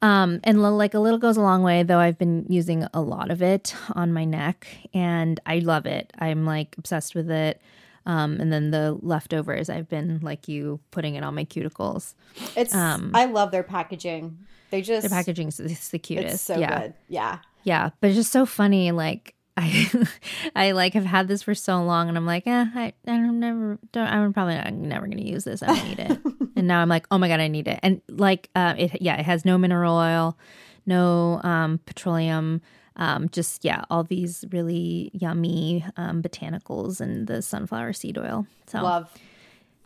[0.01, 3.01] Um, and li- like a little goes a long way, though I've been using a
[3.01, 6.13] lot of it on my neck and I love it.
[6.19, 7.61] I'm like obsessed with it.
[8.05, 12.13] Um, and then the leftovers, I've been like you putting it on my cuticles.
[12.55, 14.37] It's Um, I love their packaging.
[14.69, 16.35] They just The packaging is the cutest.
[16.35, 16.81] It's so yeah.
[16.81, 16.93] good.
[17.09, 17.39] Yeah.
[17.63, 17.89] Yeah.
[17.99, 18.91] But it's just so funny.
[18.91, 19.89] Like, I,
[20.55, 23.79] I like have had this for so long, and I'm like, eh, I, I'm never,
[23.91, 25.63] don't, I'm probably not, never gonna use this.
[25.63, 26.19] I don't need it.
[26.55, 27.79] and now I'm like, oh my god, I need it.
[27.81, 30.37] And like, uh, it, yeah, it has no mineral oil,
[30.85, 32.61] no um, petroleum,
[32.97, 38.45] um, just yeah, all these really yummy um, botanicals and the sunflower seed oil.
[38.67, 39.11] So Love.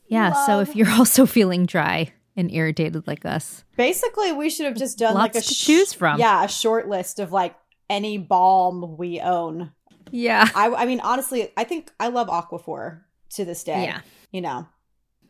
[0.07, 4.75] yeah, so if you're also feeling dry and irritated like us, Basically, we should have
[4.75, 6.19] just done like a Lots to choose from.
[6.19, 7.55] Yeah, a short list of like
[7.91, 9.71] any balm we own.
[10.10, 13.01] yeah, I, I mean, honestly, I think I love Aquaphor
[13.32, 13.84] to this day.
[13.84, 14.01] yeah,
[14.32, 14.67] You know,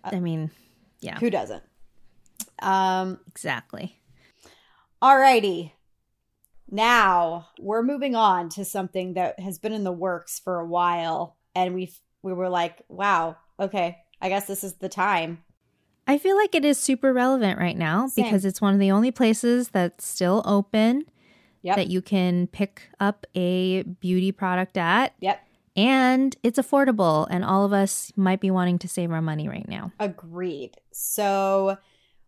[0.04, 0.52] I mean,
[1.02, 1.64] yeah, who doesn't?
[2.62, 4.00] Um, exactly.
[5.02, 5.72] alrighty.
[6.74, 11.38] Now we're moving on to something that has been in the works for a while,
[11.54, 15.44] and we we were like, wow, okay, I guess this is the time.
[16.08, 18.26] I feel like it is super relevant right now Same.
[18.26, 21.06] because it's one of the only places that's still open
[21.64, 21.76] Yep.
[21.76, 25.14] that you can pick up a beauty product at.
[25.20, 25.40] Yep.
[25.76, 29.68] And it's affordable, and all of us might be wanting to save our money right
[29.68, 29.94] now.
[30.00, 30.76] Agreed.
[30.92, 31.78] So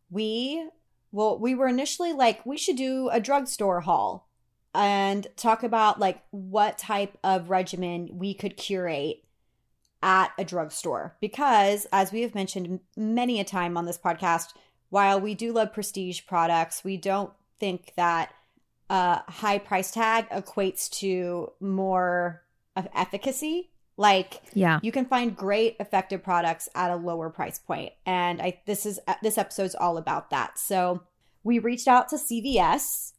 [0.10, 0.70] we
[1.12, 4.28] well, we were initially like we should do a drugstore haul
[4.74, 9.24] and talk about like what type of regimen we could curate
[10.02, 14.54] at a drugstore because as we have mentioned many a time on this podcast,
[14.90, 18.34] while we do love prestige products, we don't think that
[18.94, 22.44] a high price tag equates to more
[22.76, 23.72] of efficacy.
[23.98, 24.80] Like Yeah.
[24.84, 27.94] you can find great effective products at a lower price point.
[28.06, 30.58] And i this is this episode's all about that.
[30.60, 31.02] So
[31.44, 33.14] we reached out to cvs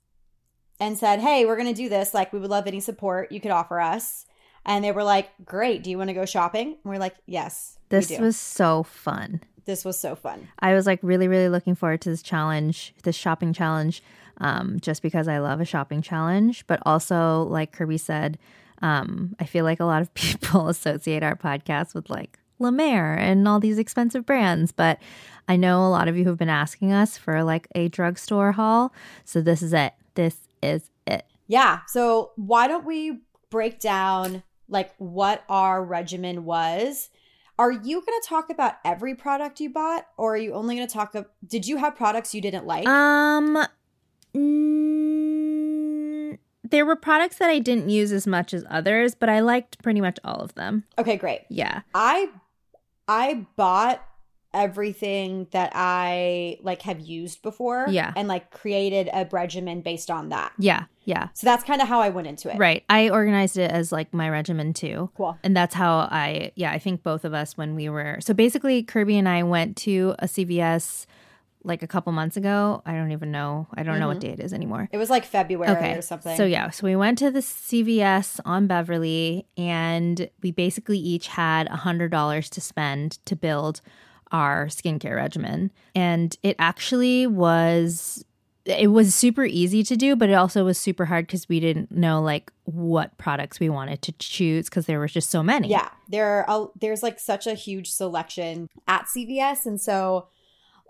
[0.80, 2.14] and said hey we're going to do this.
[2.14, 4.26] Like we would love any support you could offer us.
[4.66, 5.82] And they were like great.
[5.82, 6.68] Do you want to go shopping?
[6.68, 9.40] And we're like yes we This was so fun.
[9.64, 10.48] this was so fun.
[10.58, 14.02] I was like really, really looking forward to this challenge, this shopping challenge,
[14.38, 16.66] um, just because I love a shopping challenge.
[16.66, 18.38] But also, like Kirby said,
[18.82, 23.14] um, I feel like a lot of people associate our podcast with like La Mer
[23.14, 24.72] and all these expensive brands.
[24.72, 24.98] But
[25.48, 28.92] I know a lot of you have been asking us for like a drugstore haul.
[29.24, 29.92] So this is it.
[30.14, 31.26] This is it.
[31.46, 33.18] yeah so why don't we
[33.50, 37.10] break down like what our regimen was
[37.58, 40.88] are you going to talk about every product you bought or are you only going
[40.88, 43.58] to talk of did you have products you didn't like Um,
[44.34, 49.82] mm, there were products that I didn't use as much as others, but I liked
[49.82, 50.84] pretty much all of them.
[50.98, 51.82] okay great Yeah.
[51.94, 52.30] I
[53.06, 54.02] I bought
[54.54, 57.86] everything that I like have used before.
[57.90, 58.12] Yeah.
[58.16, 60.52] And like created a regimen based on that.
[60.58, 60.84] Yeah.
[61.04, 61.28] Yeah.
[61.34, 62.56] So that's kind of how I went into it.
[62.56, 62.84] Right.
[62.88, 65.10] I organized it as like my regimen too.
[65.16, 65.36] Cool.
[65.42, 68.82] And that's how I, yeah, I think both of us when we were, so basically
[68.82, 71.04] Kirby and I went to a CVS
[71.64, 72.82] like a couple months ago.
[72.86, 73.66] I don't even know.
[73.74, 74.28] I don't know what mm-hmm.
[74.28, 74.88] day it is anymore.
[74.92, 75.94] It was like February okay.
[75.94, 76.36] or something.
[76.36, 81.66] So yeah, so we went to the CVS on Beverly and we basically each had
[81.68, 83.80] a hundred dollars to spend to build
[84.30, 85.70] our skincare regimen.
[85.94, 88.24] And it actually was
[88.66, 91.90] it was super easy to do, but it also was super hard because we didn't
[91.92, 95.68] know like what products we wanted to choose because there was just so many.
[95.68, 100.28] Yeah, there are there's like such a huge selection at CVS, and so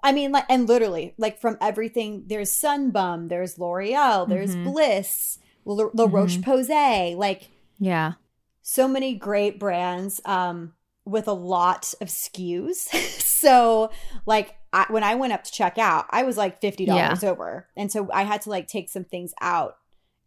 [0.05, 4.65] I mean, like, and literally, like from everything, there's Sunbum, there's L'Oreal, there's Mhm.
[4.65, 7.49] Bliss, La, La Roche Posay, like
[7.81, 8.13] Yeah.
[8.63, 10.75] so many great brands um,
[11.07, 12.89] with a lot of SKUs.
[13.21, 13.91] so,
[14.27, 17.69] like, I, when I went up to check out, I was like fifty dollars over,
[17.77, 19.77] and so I had to like take some things out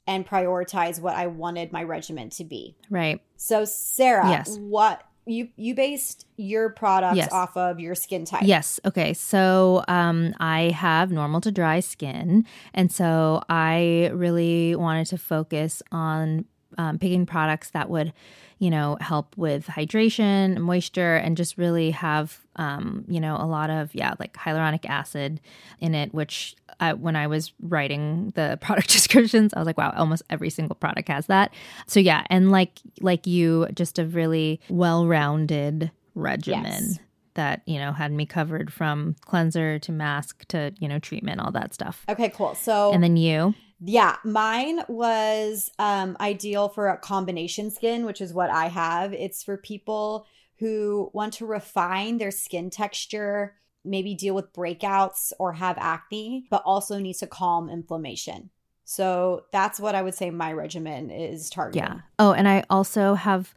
[0.08, 2.76] and prioritize what I wanted my regimen to be.
[2.90, 3.22] Right.
[3.36, 4.58] So, Sarah, Yes.
[4.58, 7.32] what you you based your products Yes.
[7.32, 8.44] off of your skin type?
[8.44, 8.80] Yes.
[8.86, 9.14] Okay.
[9.14, 12.46] So um, I have normal to dry skin.
[12.74, 16.46] And so I really wanted to focus on
[16.78, 18.14] um, picking products that would,
[18.60, 23.70] you know, help with hydration, moisture, and just really have, um, you know, a lot
[23.70, 25.42] of, yeah, like hyaluronic acid
[25.80, 29.94] in it, which I, when I was writing the product descriptions, I was like, wow,
[29.96, 31.54] almost every single product has that.
[31.88, 32.24] So yeah.
[32.30, 37.00] And like, like you, just a really well rounded regimen Yes.
[37.36, 41.52] that you know had me covered from cleanser to mask to you know treatment all
[41.52, 42.56] that stuff Okay, cool.
[42.56, 48.34] So, and then you Yeah, mine was um, ideal for a combination skin, which is
[48.34, 49.14] what I have.
[49.14, 50.26] It's for people
[50.58, 53.56] who want to refine their skin texture,
[53.88, 58.50] maybe deal with breakouts or have acne, but also needs to calm inflammation.
[58.86, 61.84] So that's what I would say my regimen is targeting.
[61.84, 63.54] yeah oh and i also have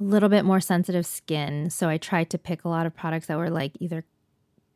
[0.00, 3.26] a little bit more sensitive skin so i tried to pick a lot of products
[3.26, 4.04] that were like either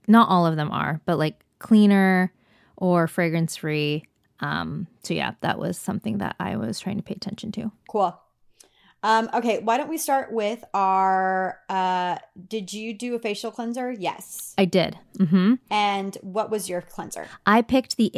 [0.06, 2.30] not all of them are but like cleaner
[2.76, 4.04] or fragrance free
[4.40, 8.14] um so yeah that was something that i was trying to pay attention to Cool.
[9.02, 12.16] Um, okay, why don't we start with our uh
[12.48, 13.92] did you do a facial cleanser?
[13.92, 14.54] Yes.
[14.58, 17.26] i did mm-hmm And what was your cleanser?
[17.46, 18.10] I picked the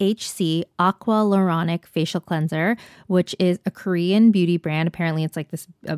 [0.00, 4.88] AHC Aqualuronic Facial Cleanser, which is a Korean beauty brand.
[4.88, 5.96] Apparently, it's like this uh,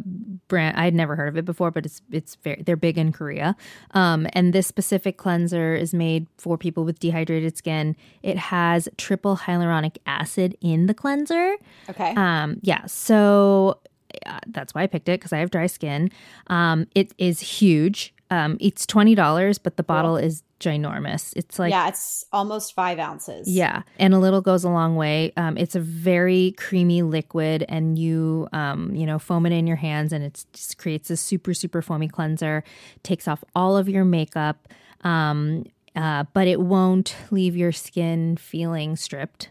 [0.49, 0.77] brand.
[0.77, 3.57] I had never heard of it before, but it's it's very they're big in Korea.
[3.93, 7.97] Um, and this specific cleanser is made for people with dehydrated skin.
[8.23, 11.57] It has triple hyaluronic acid in the cleanser.
[11.89, 12.15] Okay.
[12.17, 13.81] Um, yeah, so
[14.27, 16.11] uh, that's why I picked it because I have dry skin.
[16.49, 18.15] Um, it is huge.
[18.31, 21.35] Um, it's twenty dollars, but the bottle is ginormous.
[21.37, 23.47] It's like yeah, it's almost five ounces.
[23.49, 25.33] yeah, and a little goes a long way.
[25.37, 29.77] Um, it's a very creamy liquid, and you, um, you know, foam it in your
[29.77, 32.65] hands, and it just creates a super, super foamy cleanser.
[33.03, 34.69] Takes off all of your makeup,
[35.03, 39.51] um, uh, but it won't leave your skin feeling stripped,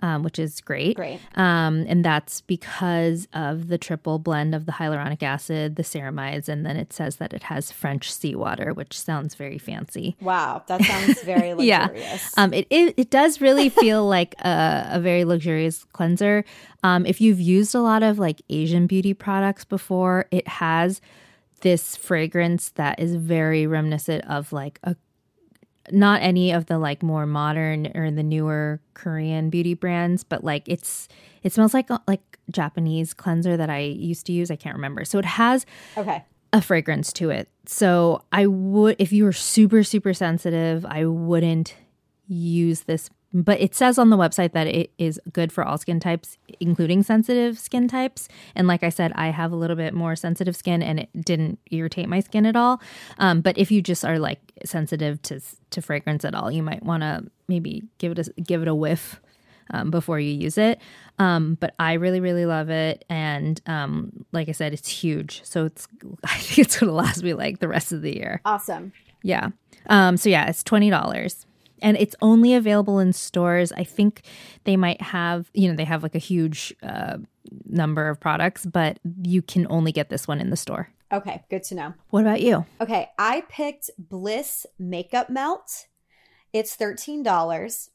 [0.00, 0.96] um, which is great.
[0.96, 1.20] Great.
[1.34, 6.64] Um, and that's because of the triple blend of the hyaluronic acid, the ceramides, and
[6.64, 10.16] then it says that it has French seawater, which sounds very fancy.
[10.20, 11.86] Wow, that sounds very Yeah.
[11.86, 12.36] luxurious.
[12.38, 16.44] Um, it, it it does really feel like a, a very luxurious cleanser.
[16.84, 21.00] Um, if you've used a lot of like Asian beauty products before, it has
[21.60, 24.94] this fragrance that is very reminiscent of like a
[25.92, 30.62] not any of the like more modern or the newer Korean beauty brands, but like
[30.66, 31.08] it's
[31.42, 34.50] it smells like like Japanese cleanser that I used to use.
[34.50, 35.04] I can't remember.
[35.04, 36.24] So it has okay.
[36.52, 37.48] a fragrance to it.
[37.66, 41.74] So I would, if you were super, super sensitive, I wouldn't
[42.26, 43.10] use this.
[43.32, 47.02] But it says on the website that it is good for all skin types, including
[47.02, 48.26] sensitive skin types.
[48.54, 51.58] And like I said, I have a little bit more sensitive skin, and it didn't
[51.70, 52.80] irritate my skin at all.
[53.18, 56.82] Um, but if you just are like sensitive to to fragrance at all, you might
[56.82, 59.20] want to maybe give it a give it a whiff
[59.70, 60.80] um, before you use it.
[61.18, 63.04] Um, but I really, really love it.
[63.08, 65.42] And um, like I said, it's huge.
[65.44, 65.86] So it's,
[66.24, 68.40] I think it's going to last me like the rest of the year.
[68.44, 68.92] Awesome.
[69.22, 69.48] Yeah.
[69.86, 71.44] Um, so yeah, it's $20
[71.82, 73.72] and it's only available in stores.
[73.72, 74.22] I think
[74.64, 77.18] they might have, you know, they have like a huge uh,
[77.66, 80.90] number of products, but you can only get this one in the store.
[81.12, 81.94] Okay, good to know.
[82.10, 82.66] What about you?
[82.80, 85.86] Okay, I picked Bliss Makeup Melt.
[86.52, 87.88] It's $13.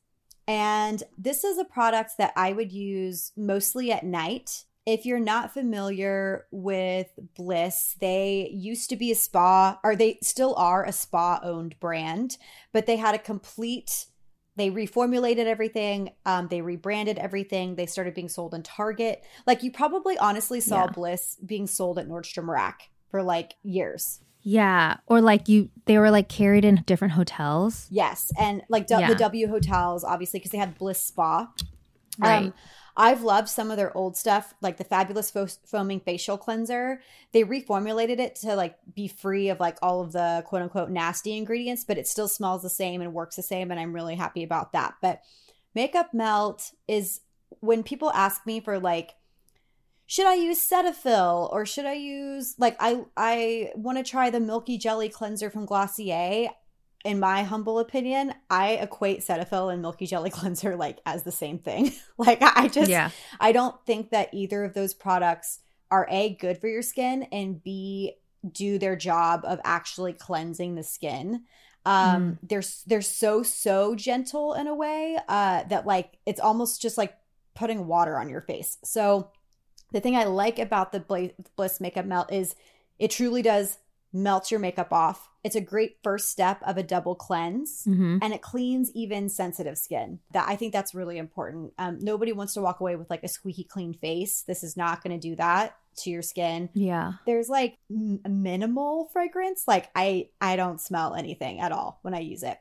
[0.48, 4.66] And this is a product that I would use mostly at night.
[4.86, 10.54] If you're not familiar with Bliss, they used to be a spa, or they still
[10.56, 12.38] are a spa owned brand,
[12.74, 14.08] but they had a complete,
[14.58, 19.24] they reformulated everything, um, they rebranded everything, they started being sold in Target.
[19.48, 20.92] Like you probably honestly saw Yeah.
[20.92, 24.20] Bliss being sold at Nordstrom Rack for like years.
[24.42, 24.98] Yeah.
[25.08, 27.88] Or like you, they were like carried in different hotels.
[27.90, 29.08] Yes, and like Yeah.
[29.08, 31.48] the W hotels, obviously, because they had Bliss Spa.
[32.20, 32.46] Right.
[32.46, 32.54] Um,
[32.96, 37.02] I've loved some of their old stuff, like the fabulous fo- foaming facial cleanser.
[37.32, 41.36] They reformulated it to like be free of like all of the quote unquote nasty
[41.36, 44.44] ingredients, but it still smells the same and works the same, and I'm really happy
[44.44, 44.96] about that.
[45.02, 45.22] But
[45.74, 47.22] makeup melt is
[47.62, 49.16] when people ask me for like
[50.06, 54.40] should I use Cetaphil or should I use like I I want to try the
[54.40, 56.50] milky jelly cleanser from Glossier.
[57.04, 61.60] In my humble opinion, I equate Cetaphil and Milky Jelly Cleanser like as the same
[61.60, 61.94] thing.
[62.18, 63.10] like I just Yeah.
[63.40, 65.60] I don't think that either of those products
[65.92, 68.16] are A good for your skin and B
[68.50, 71.44] do their job of actually cleansing the skin.
[71.86, 76.98] Um they're they're so so gentle in a way uh that like it's almost just
[76.98, 77.18] like
[77.54, 78.78] putting water on your face.
[78.84, 79.30] So
[79.92, 82.56] the thing I like about the Bliss makeup melt is
[82.98, 83.78] it truly does
[84.14, 85.30] melt your makeup off.
[85.44, 89.78] It's a great first step of a double cleanse hmm and it cleans even sensitive
[89.78, 90.20] skin.
[90.32, 91.74] That I think that's really important.
[91.78, 94.44] Um, nobody wants to walk away with like a squeaky clean face.
[94.44, 96.70] This is not going to do that to your skin.
[96.74, 97.14] Yeah.
[97.26, 99.64] There's like m- minimal fragrance.
[99.68, 102.58] Like I I don't smell anything at all when I use it,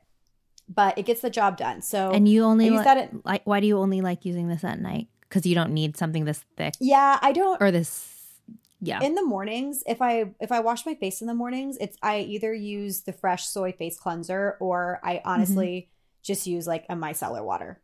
[0.68, 1.82] but it gets the job done.
[1.82, 4.24] So And you only I use li- that at- like why do you only like
[4.24, 5.08] using this at night?
[5.22, 8.08] Because you don't need something this thick yeah, I don't or this.
[8.84, 9.00] Yeah.
[9.00, 12.18] in the mornings if i if i wash my face in the mornings it's i
[12.18, 15.28] either use the fresh soy face cleanser or i Mm-hmm.
[15.28, 15.88] honestly
[16.22, 17.80] just use like a micellar water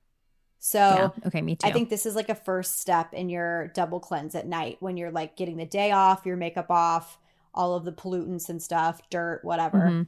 [0.60, 1.26] so yeah.
[1.26, 1.40] Okay.
[1.40, 1.68] Me too.
[1.68, 4.96] I think this is like a first step in your double cleanse at night when
[4.96, 7.16] you're like getting the day off, your makeup off,
[7.54, 9.78] all of the pollutants and stuff, dirt, whatever.
[9.78, 10.06] Mhm.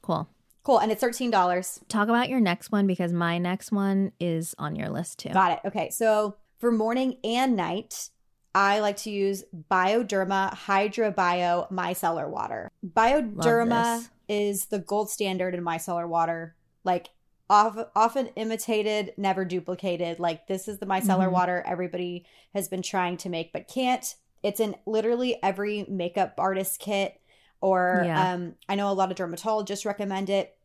[0.00, 0.26] Cool.
[0.62, 0.78] Cool.
[0.78, 1.80] And it's $13.
[1.88, 5.28] Talk about your next one because my next one is on your list too.
[5.30, 5.60] Got it.
[5.66, 5.90] Okay.
[5.90, 8.08] So for morning and night,
[8.54, 12.70] I like to use Bioderma Hydra Bio micellar water.
[12.84, 16.56] Bioderma is the gold standard in micellar water.
[16.84, 17.08] Like
[17.48, 20.20] often imitated, never duplicated.
[20.20, 21.32] Like this is the micellar Mhm.
[21.32, 22.24] water everybody
[22.54, 24.14] has been trying to make but can't.
[24.42, 27.20] It's in literally every makeup artist kit
[27.60, 28.32] or Yeah.
[28.34, 30.56] um I know a lot of dermatologists recommend it.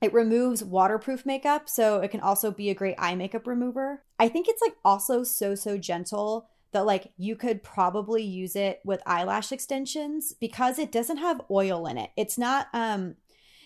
[0.00, 4.02] It removes waterproof makeup, so it can also be a great eye makeup remover.
[4.18, 8.80] I think it's like also so so gentle that like you could probably use it
[8.84, 12.10] with eyelash extensions because it doesn't have oil in it.
[12.16, 13.16] It's not um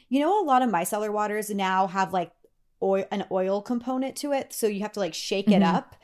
[0.08, 2.30] you know a lot of micellar waters now have like
[2.82, 5.74] oil an oil component to it, so you have to like shake it Mhm.
[5.74, 5.96] up.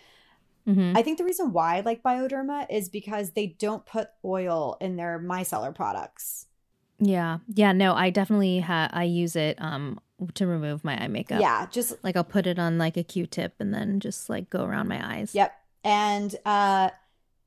[0.66, 0.96] Mhm.
[0.96, 4.96] I think the reason why I like Bioderma is because they don't put oil in
[4.96, 6.46] their micellar products.
[6.98, 7.38] Yeah.
[7.52, 7.72] Yeah.
[7.72, 10.00] No, I definitely ha- I use it um
[10.34, 11.40] to remove my eye makeup.
[11.40, 14.64] Yeah, just Like I'll put it on like a Q-tip and then just like go
[14.64, 15.34] around my eyes.
[15.34, 15.52] Yep.
[15.84, 16.90] And uh,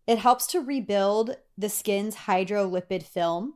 [0.05, 3.55] it helps to rebuild the skin's hydrolipid film.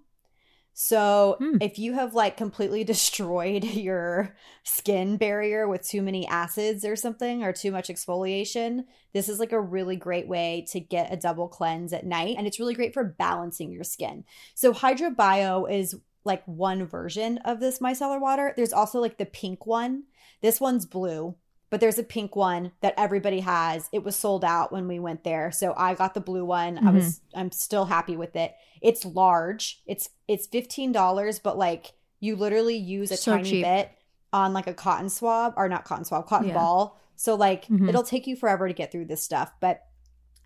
[0.74, 1.58] So Hmm.
[1.62, 7.44] if you have like completely destroyed your skin barrier with too many acids or something
[7.44, 11.48] or too much exfoliation, this is like a really great way to get a double
[11.48, 12.36] cleanse at night.
[12.38, 14.24] And it's really great for balancing your skin.
[14.56, 18.54] So Hydra Bio is like one version of this micellar water.
[18.56, 20.04] There's also like the pink one.
[20.42, 21.36] This one's blue
[21.72, 23.89] but there's a pink one that everybody has.
[23.91, 25.51] It was sold out when we went there.
[25.51, 26.78] So I got the blue one.
[26.88, 28.53] I was I'm still happy with it.
[28.82, 29.82] It's large.
[29.88, 33.65] It's it's $15, but like you literally use a So tiny cheap.
[33.65, 33.91] bit
[34.32, 36.53] on like a cotton swab or not cotton swab, cotton Yeah.
[36.53, 36.99] ball.
[37.15, 37.89] So like Mhm.
[37.89, 39.82] it'll take you forever to get through this stuff, but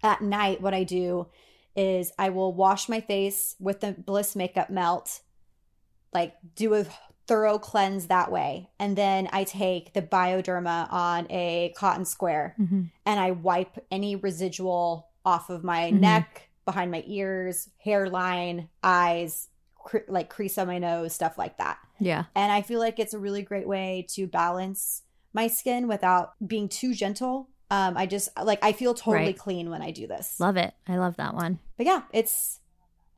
[0.04, 1.28] at night what I do
[1.76, 5.22] is I will wash my face with the Bliss makeup melt
[6.14, 6.86] like do a
[7.28, 8.70] thorough cleanse that way.
[8.80, 12.92] And then I take the Bioderma on a cotton square Mhm.
[13.06, 16.00] and I wipe any residual off of my Mhm.
[16.00, 21.78] neck, behind my ears, hairline, eyes, cre- like crease on my nose, stuff like that.
[22.00, 22.26] Yeah.
[22.36, 25.04] And I feel like it's a really great way to balance
[25.34, 27.50] my skin without being too gentle.
[27.72, 29.38] Um, I just like I feel totally Right.
[29.38, 30.40] clean when I do this.
[30.40, 30.74] Love it.
[30.88, 31.60] I love that one.
[31.78, 32.60] But yeah, it's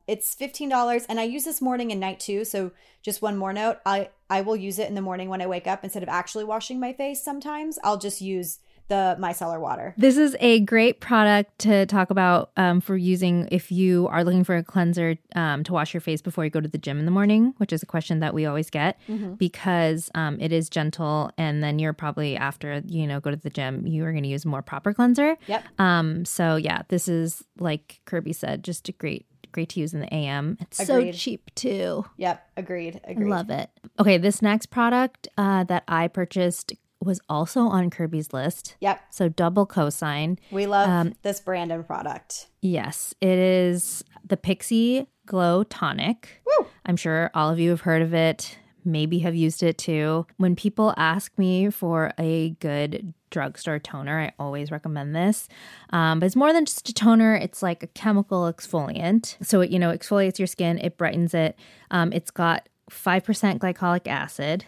[0.08, 2.44] it's fifteen dollars, and I use this morning and night too.
[2.44, 5.46] So just one more note, I I will use it in the morning when I
[5.46, 7.22] wake up instead of actually washing my face.
[7.22, 9.94] Sometimes I'll just use the micellar water.
[9.98, 14.44] This is a great product to talk about um, for using if you are looking
[14.44, 17.04] for a cleanser um, to wash your face before you go to the gym in
[17.04, 18.98] the morning, which is a question that we always get
[19.36, 21.30] because um, it is gentle.
[21.36, 24.28] And then you're probably after, you know, go to the gym, you are going to
[24.30, 25.36] use more proper cleanser.
[25.48, 25.64] Yep.
[25.78, 30.00] Um, so yeah, this is like Kirby said, just a great, great to use in
[30.00, 30.56] the AM.
[30.60, 31.14] It's Agreed.
[31.14, 32.04] so cheap too.
[32.16, 32.46] Yep.
[32.56, 33.00] Agreed.
[33.04, 33.28] Agreed.
[33.28, 33.70] love it.
[33.98, 38.76] Okay, this next product uh, that I purchased was also on Kirby's list.
[38.80, 39.00] Yep.
[39.10, 40.38] So double cosign.
[40.50, 42.48] We love Um, this brand and product.
[42.60, 46.42] Yes, it is the Pixi Glow Tonic.
[46.44, 46.66] Woo!
[46.86, 48.58] I'm sure all of you have heard of it,
[48.88, 50.26] maybe have used it too.
[50.36, 55.48] When people ask me for a good drugstore toner, I always recommend this.
[55.90, 59.36] Um, but it's more than just a toner, it's like a chemical exfoliant.
[59.42, 61.58] So it, you know, exfoliates your skin, it brightens it.
[61.90, 64.64] Um, it's got 5% glycolic acid,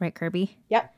[0.00, 0.58] right, Kirby?
[0.68, 0.94] Yep.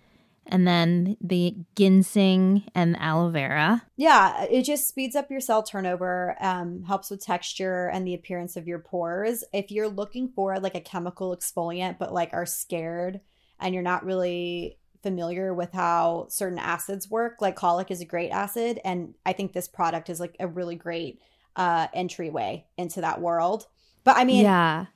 [0.46, 3.82] And then the ginseng and aloe vera.
[3.96, 8.56] Yeah, it just speeds up your cell turnover, um, helps with texture and the appearance
[8.56, 9.44] of your pores.
[9.52, 13.20] If you're looking for like a chemical exfoliant, but like are scared
[13.60, 18.30] and you're not really familiar with how certain acids work, like glycolic is a great
[18.30, 18.80] acid.
[18.84, 21.20] And I think this product is like a really great
[21.56, 23.66] uh, entryway into that world.
[24.04, 24.86] But I mean, yeah,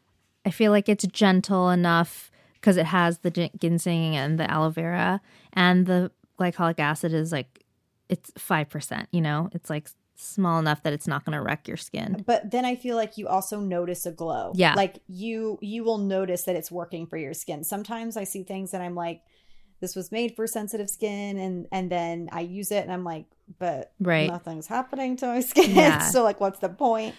[0.45, 2.30] I feel like it's gentle enough
[2.64, 5.20] because it has the ginseng and the aloe vera,
[5.52, 6.10] and the
[6.40, 7.62] glycolic acid is like
[8.08, 9.06] it's five percent.
[9.12, 12.24] You know, it's like small enough that it's not going to wreck your skin.
[12.26, 14.52] But then I feel like you also notice a glow.
[14.54, 17.64] Yeah, like you you will notice that it's working for your skin.
[17.64, 19.20] Sometimes I see things and I'm like
[19.80, 23.26] this was made for sensitive skin and and then I use it and I'm like,
[23.58, 24.26] but right.
[24.26, 25.72] nothing's happening to my skin.
[25.72, 25.98] Yeah.
[26.10, 27.14] so like what's the point?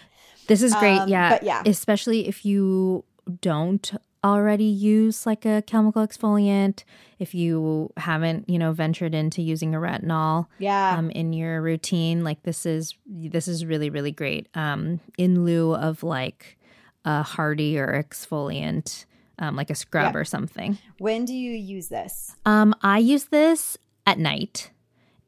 [0.48, 0.98] This is great.
[0.98, 1.30] Um, yeah.
[1.30, 1.62] but yeah.
[1.68, 3.06] Especially if you
[3.42, 3.92] don't
[4.26, 6.84] already use like a chemical exfoliant,
[7.20, 10.98] if you haven't, you know, ventured into using a retinol Yeah.
[10.98, 14.50] um, in your routine, like this is this is really really great.
[14.56, 16.58] Um, in lieu of like
[17.06, 19.06] a hardy or exfoliant,
[19.40, 20.20] um, like a scrub Yeah.
[20.20, 20.78] or something.
[20.98, 22.36] when do you use this?
[22.46, 24.72] Um, I use this at night,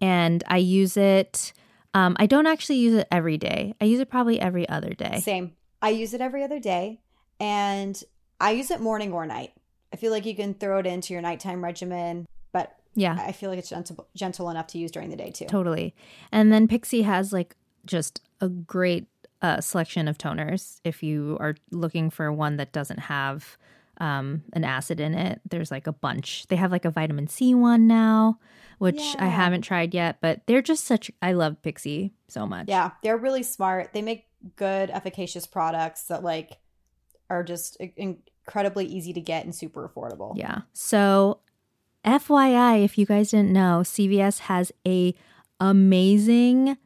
[0.01, 1.53] and I use it.
[1.93, 3.73] Um, I don't actually use it every day.
[3.81, 5.19] I use it probably every other day.
[5.21, 5.53] Same.
[5.81, 6.99] I use it every other day
[7.39, 8.03] and
[8.39, 9.53] I use it morning or night.
[9.91, 13.17] I feel like you can throw it into your nighttime regimen, but Yeah.
[13.19, 15.45] I feel like it's gentle, gentle enough to use during the day too.
[15.45, 15.95] Totally.
[16.31, 19.07] And then Pixi has like just a great
[19.41, 20.79] uh, selection of toners.
[20.83, 23.57] If you are looking for one that doesn't have
[23.99, 26.47] um, an acid in it, there's like a bunch.
[26.47, 28.39] They have like a vitamin C one now,
[28.77, 31.09] which I haven't tried yet, but they're just such.
[31.21, 32.67] I love Pixi so much.
[32.67, 33.93] Yeah, they're really smart.
[33.93, 34.25] They make
[34.55, 36.57] good, efficacious products that like
[37.29, 40.33] are just incredibly easy to get and super affordable.
[40.35, 40.61] Yeah.
[40.73, 41.39] So,
[42.05, 45.13] FYI, if you guys didn't know, CVS has a
[45.59, 46.77] amazing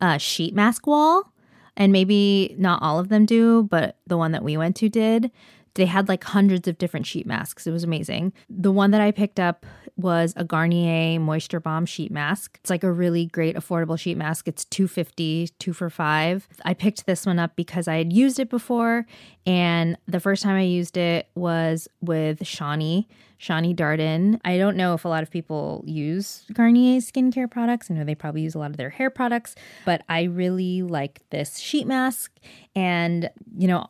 [0.00, 1.32] uh, sheet mask wall,
[1.76, 5.30] and maybe not all of them do, but the one that we went to did.
[5.74, 7.66] They had like hundreds of different sheet masks.
[7.66, 8.32] It was amazing.
[8.48, 9.66] The one that I picked up
[9.96, 12.58] was a Garnier Moisture Bomb sheet mask.
[12.60, 14.48] It's like a really great affordable sheet mask.
[14.48, 16.48] It's 250, 2 for 5.
[16.64, 19.06] I picked this one up because I had used it before
[19.46, 23.08] and the first time I used it was with Shawnee,
[23.38, 24.40] Shawnee Darden.
[24.44, 27.90] I don't know if a lot of people use Garnier skincare products.
[27.90, 29.54] I know they probably use a lot of their hair products,
[29.84, 32.32] but I really like this sheet mask
[32.74, 33.86] and, you know,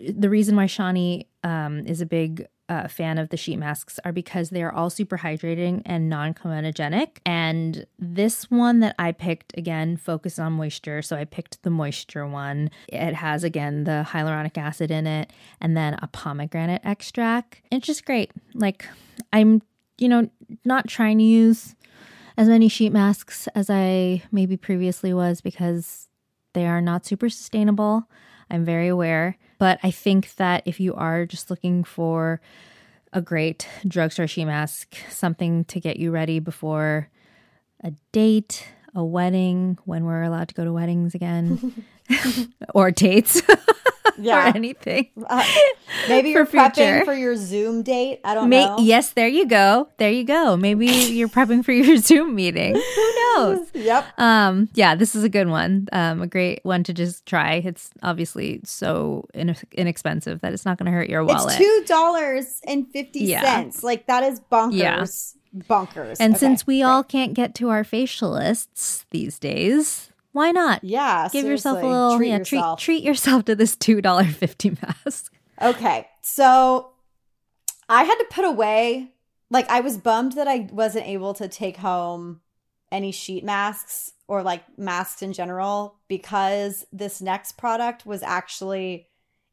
[0.00, 4.12] the reason why Shawnee um, is a big uh, fan of the sheet masks are
[4.12, 7.18] because they are all super hydrating and non-comedogenic.
[7.26, 12.26] And this one that I picked again focused on moisture, so I picked the moisture
[12.26, 12.70] one.
[12.88, 17.60] It has again the hyaluronic acid in it, and then a pomegranate extract.
[17.70, 18.32] It's just great.
[18.54, 18.88] Like
[19.32, 19.60] I'm,
[19.98, 20.30] you know,
[20.64, 21.74] not trying to use
[22.36, 26.08] as many sheet masks as I maybe previously was because
[26.54, 28.08] they are not super sustainable.
[28.50, 29.36] I'm very aware.
[29.58, 32.40] But I think that if you are just looking for
[33.12, 37.08] a great drugstore sheet mask, something to get you ready before
[37.82, 41.84] a date, a wedding, when we're allowed to go to weddings again,
[42.74, 43.42] or dates,
[44.18, 44.44] Yeah.
[44.50, 45.08] or anything.
[45.26, 45.44] Uh,
[46.08, 47.04] maybe For you're prepping future.
[47.04, 48.20] for your Zoom date.
[48.24, 48.78] I don't May- know.
[48.78, 49.88] yes, there you go.
[49.98, 50.56] There you go.
[50.56, 52.74] Maybe you're prepping for your Zoom meeting.
[52.74, 53.68] Who knows?
[53.74, 54.18] Yep.
[54.18, 55.88] Um, yeah, this is a good one.
[55.92, 57.62] Um, a great one to just try.
[57.64, 61.54] It's obviously so in- inexpensive that it's not going to hurt your wallet.
[61.54, 63.70] It's two dollars and fifty Yeah.
[63.82, 64.74] Like that is bonkers.
[64.74, 65.04] Yeah.
[65.56, 66.16] Bonkers.
[66.18, 70.84] and Okay, since we all can't get to our facialists these days, why not?
[70.84, 72.78] yeah, Give yourself a little treat yeah, yourself.
[72.78, 75.32] treat treat yourself to this two dollar fifty mask.
[75.62, 76.90] Okay, so
[77.88, 79.12] I had to put away.
[79.50, 82.40] Like I was bummed that I wasn't able to take home
[82.90, 89.06] any sheet masks or like masks in general because this next product was actually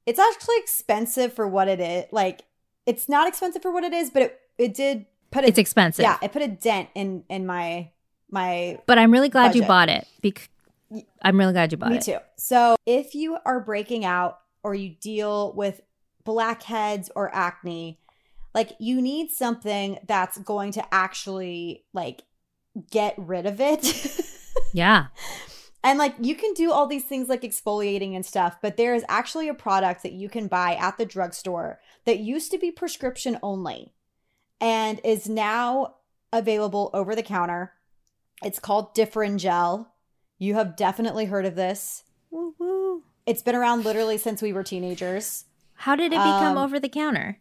[0.06, 2.06] it's actually expensive for what it is.
[2.12, 2.42] Like
[2.88, 6.02] it's not expensive for what it is, but it it did put a It's expensive.
[6.04, 7.90] yeah, it put a dent in in my
[8.32, 10.08] my But I'm really glad you bought it.
[10.22, 10.50] Bec-
[11.22, 12.08] I'm really glad you bought Me it.
[12.08, 12.20] Me too.
[12.38, 15.82] So if you are breaking out or you deal with
[16.24, 18.00] blackheads or acne,
[18.54, 22.24] like you need something that's going to actually like
[22.90, 24.20] get rid of it.
[24.74, 25.08] Yeah.
[25.84, 29.04] and like you can do all these things like exfoliating and stuff, but there is
[29.10, 33.38] actually a product that you can buy at the drugstore that used to be prescription
[33.44, 33.94] only
[34.62, 35.96] and is now
[36.32, 37.74] available over the counter.
[38.44, 39.94] It's called Differin Gel.
[40.42, 42.04] You have definitely heard of this.
[42.32, 43.04] Woo woo.
[43.28, 45.46] It's been around literally since we were teenagers.
[45.76, 47.38] How did it become Um, over the counter?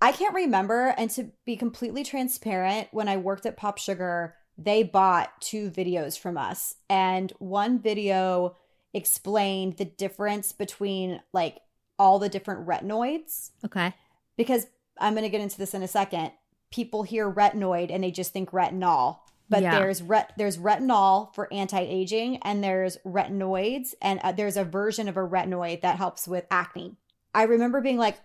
[0.00, 0.94] I can't remember.
[0.96, 6.18] And to be completely transparent, when I worked at Pop Sugar, they bought two videos
[6.18, 6.76] from us.
[6.88, 8.56] And one video
[8.94, 11.58] explained the difference between like
[11.98, 13.92] all the different retinoids Okay.
[14.38, 14.66] because
[14.98, 16.32] I'm going to get into this in a second.
[16.70, 19.18] People hear retinoid and they just think retinol.
[19.48, 19.78] But Yeah.
[19.78, 25.16] there's ret- there's retinol for anti-aging and there's retinoids and uh, there's a version of
[25.16, 26.96] a retinoid that helps with acne.
[27.34, 28.18] I remember being like,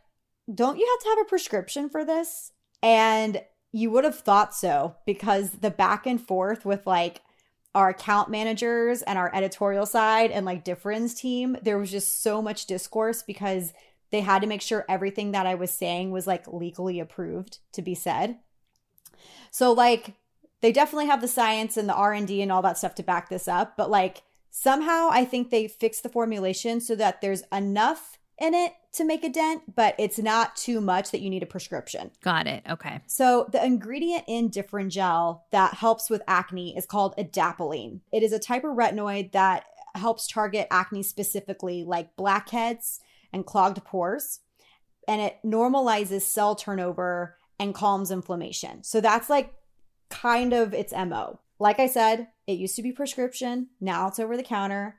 [0.53, 4.95] "Don't you have to have a prescription for this?" And you would have thought so
[5.05, 7.22] because the back and forth with like
[7.74, 12.41] our account managers and our editorial side and like Differin's team, there was just so
[12.41, 13.74] much discourse because
[14.09, 17.82] they had to make sure everything that I was saying was like legally approved to
[17.82, 18.39] be said.
[19.51, 20.15] So like
[20.62, 23.47] they definitely have the science and the R&D and all that stuff to back this
[23.47, 28.55] up, but like somehow I think they fixed the formulation so that there's enough in
[28.55, 32.12] it to make a dent, but it's not too much that you need a prescription.
[32.22, 32.64] Got it.
[32.70, 32.99] Okay.
[33.07, 38.01] So, the ingredient in Differin Gel that helps with acne is called adapalene.
[38.12, 42.99] It is a type of retinoid that helps target acne specifically, like blackheads
[43.32, 44.39] and clogged pores,
[45.07, 48.84] and it normalizes cell turnover and calms inflammation.
[48.84, 49.53] So, that's like
[50.12, 51.39] kind of its MO.
[51.59, 54.97] Like I said, it used to be prescription, now it's over the counter.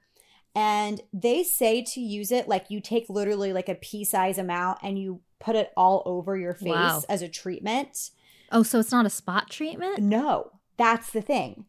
[0.55, 4.79] And they say to use it like you take literally like a pea size amount
[4.83, 7.03] and you put it all over your face Wow.
[7.09, 8.11] as a treatment.
[8.51, 10.01] Oh, so it's not a spot treatment?
[10.01, 11.65] No, that's the thing.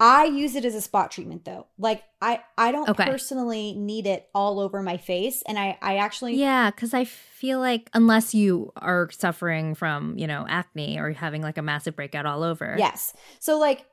[0.00, 1.66] I use it as a spot treatment though.
[1.78, 3.04] Like I I don't Okay.
[3.04, 7.58] personally need it all over my face and I I actually Yeah, because I feel
[7.58, 12.26] like unless you are suffering from, you know, acne or having like a massive breakout
[12.26, 12.76] all over.
[12.78, 13.12] Yes.
[13.40, 13.86] So like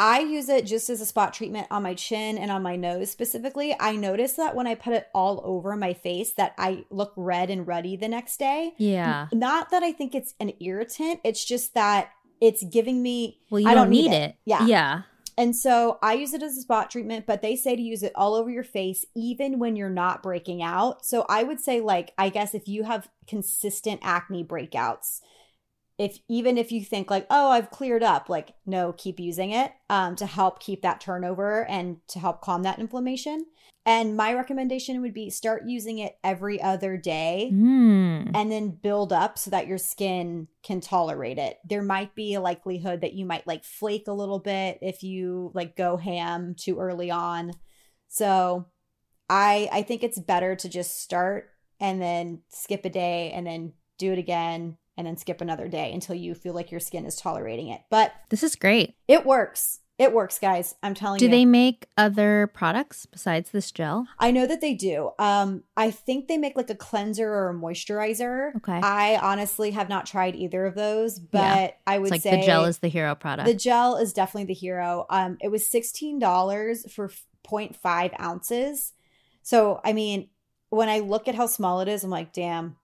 [0.00, 3.10] I use it just as a spot treatment on my chin and on my nose
[3.10, 3.74] specifically.
[3.80, 7.50] I notice that when I put it all over my face that I look red
[7.50, 8.74] and ruddy the next day.
[8.78, 9.26] Yeah.
[9.32, 12.10] Not that I think it's an irritant, it's just that
[12.40, 14.30] it's giving me Well, you I don't, don't need need it.
[14.30, 14.36] it.
[14.44, 14.64] Yeah.
[14.66, 15.02] Yeah.
[15.38, 18.10] And so I use it as a spot treatment, but they say to use it
[18.16, 21.06] all over your face, even when you're not breaking out.
[21.06, 25.20] So I would say, like, I guess if you have consistent acne breakouts,
[25.98, 29.72] if even if you think like, oh, I've cleared up, like, no, keep using it
[29.90, 33.44] um, to help keep that turnover and to help calm that inflammation.
[33.84, 38.30] And my recommendation would be start using it every other day Hmm.
[38.34, 41.58] and then build up so that your skin can tolerate it.
[41.64, 45.50] There might be a likelihood that you might like flake a little bit if you
[45.54, 47.52] like go ham too early on.
[48.08, 48.66] So
[49.28, 53.72] I I think it's better to just start and then skip a day and then
[53.96, 57.16] do it again and then skip another day until you feel like your skin is
[57.16, 57.80] tolerating it.
[57.88, 58.94] But This is great.
[59.08, 59.80] it works.
[59.98, 60.76] It works, guys.
[60.80, 61.30] I'm telling Do you.
[61.32, 64.06] they make other products besides this gel?
[64.20, 65.10] I know that they do.
[65.18, 68.54] Um, I think they make like a cleanser or a moisturizer.
[68.58, 68.78] Okay.
[68.80, 71.70] I honestly have not tried either of those, but Yeah.
[71.84, 73.48] I would It's like say the gel is the hero product.
[73.48, 75.04] the gel is definitely the hero.
[75.10, 77.10] Um, it was sixteen dollars for
[77.48, 78.92] 0.5 ounces.
[79.42, 80.28] So I mean,
[80.70, 82.76] when I look at how small it is, I'm like, damn,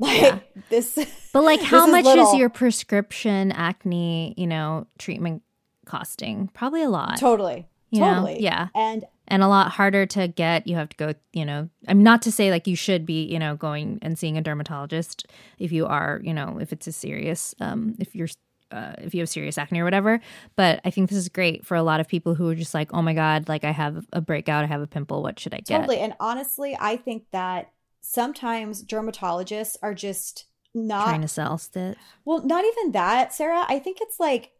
[0.06, 0.38] like Yeah.
[0.68, 0.98] this.
[1.32, 2.32] but like how is much little.
[2.32, 5.42] is your prescription acne, you know, treatment
[5.84, 6.48] costing?
[6.54, 7.18] Probably a lot.
[7.18, 8.14] totally, you know?
[8.14, 8.68] totally, Yeah.
[8.74, 10.66] And and a lot harder to get.
[10.66, 13.38] You have to go, you know, I'm not to say like you should be, you
[13.38, 15.26] know, going and seeing a dermatologist
[15.58, 18.26] if you are, you know, if it's a serious, um, if you're,
[18.72, 20.20] uh, if you have serious acne or whatever.
[20.56, 22.92] But I think this is great for a lot of people who are just like,
[22.92, 25.58] oh my God, like I have a breakout, I have a pimple, what should I
[25.58, 25.78] get?
[25.78, 25.98] Totally.
[25.98, 27.70] And honestly, I think that
[28.00, 31.96] sometimes dermatologists are just not Trying to sell stuff.
[32.24, 33.64] well, not even that, Sarah.
[33.68, 34.52] I think it's like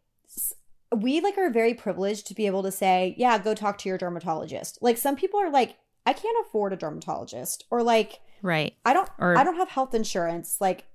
[0.95, 3.97] we like are very privileged to be able to say, yeah, go talk to your
[3.97, 4.77] dermatologist.
[4.81, 8.73] Like some people are like, I can't afford a dermatologist or like Right.
[8.83, 10.57] I don't Or- I don't have health insurance.
[10.59, 10.85] Like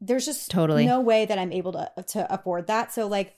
[0.00, 0.84] there's just Totally.
[0.86, 2.92] no way that I'm able to to afford that.
[2.92, 3.36] So like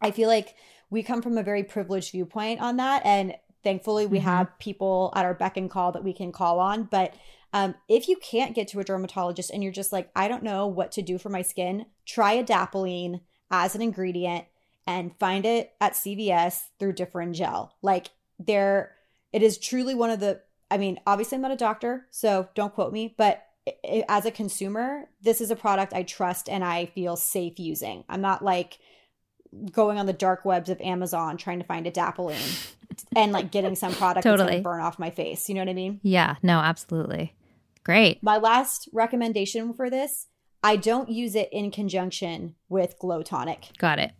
[0.00, 0.54] I feel like
[0.88, 3.34] we come from a very privileged viewpoint on that and
[3.64, 4.22] thankfully we Mhm.
[4.22, 7.14] have people at our beck and call that we can call on, but
[7.52, 10.66] um, if you can't get to a dermatologist and you're just like, I don't know
[10.66, 13.20] what to do for my skin, try adapalene
[13.50, 14.44] as an ingredient
[14.86, 17.74] and find it at CVS through Differin Gel.
[17.82, 18.92] Like there,
[19.32, 20.40] it is truly one of the.
[20.70, 23.44] I mean, obviously I'm not a doctor, so don't quote me, but
[24.08, 28.04] as a consumer, this is a product I trust and I feel safe using.
[28.08, 28.78] I'm not like
[29.72, 32.72] going on the dark webs of Amazon trying to find adapalene
[33.16, 34.60] and like getting some product Totally.
[34.60, 35.48] burn off my face.
[35.48, 36.00] You know what I mean?
[36.02, 36.36] Yeah.
[36.42, 37.34] No, absolutely.
[37.84, 38.22] Great.
[38.22, 40.26] My last recommendation for this,
[40.62, 43.68] I don't use it in conjunction with Glow Tonic.
[43.78, 44.12] Got it.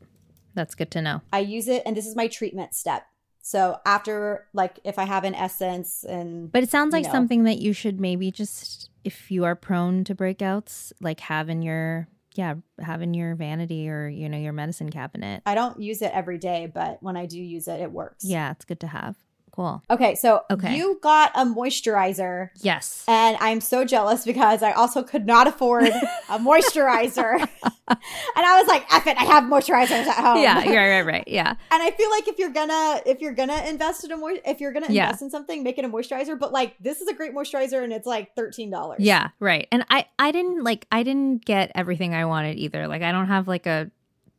[0.54, 1.20] That's good to know.
[1.32, 3.04] I use it and this is my treatment step.
[3.42, 7.10] So after like if I have an essence and But it sounds like No.
[7.10, 11.62] something that you should maybe just, if you are prone to breakouts, like have in
[11.62, 15.42] your, yeah, have in your vanity or, you know, your medicine cabinet.
[15.46, 18.24] I don't use it every day, but when I do use it, it works.
[18.24, 19.16] Yeah, it's good to have.
[19.52, 19.82] Cool.
[19.90, 20.76] Okay, so Okay.
[20.76, 22.50] you got a moisturizer.
[22.60, 23.04] Yes.
[23.08, 25.90] And I'm so jealous because I also could not afford a
[26.38, 27.40] moisturizer.
[27.40, 27.98] and
[28.36, 30.42] I was like, F it, I have moisturizers at home.
[30.42, 31.24] Yeah, right, right, right.
[31.26, 31.54] Yeah.
[31.72, 34.60] And I feel like if you're gonna if you're gonna invest in a moist if
[34.60, 35.04] you're gonna Yeah.
[35.06, 36.38] invest in something, make it a moisturizer.
[36.38, 39.00] But like this is a great moisturizer and it's like thirteen dollars.
[39.00, 39.66] Yeah, right.
[39.72, 42.86] And I I didn't like I didn't get everything I wanted either.
[42.88, 43.90] Like I don't have like a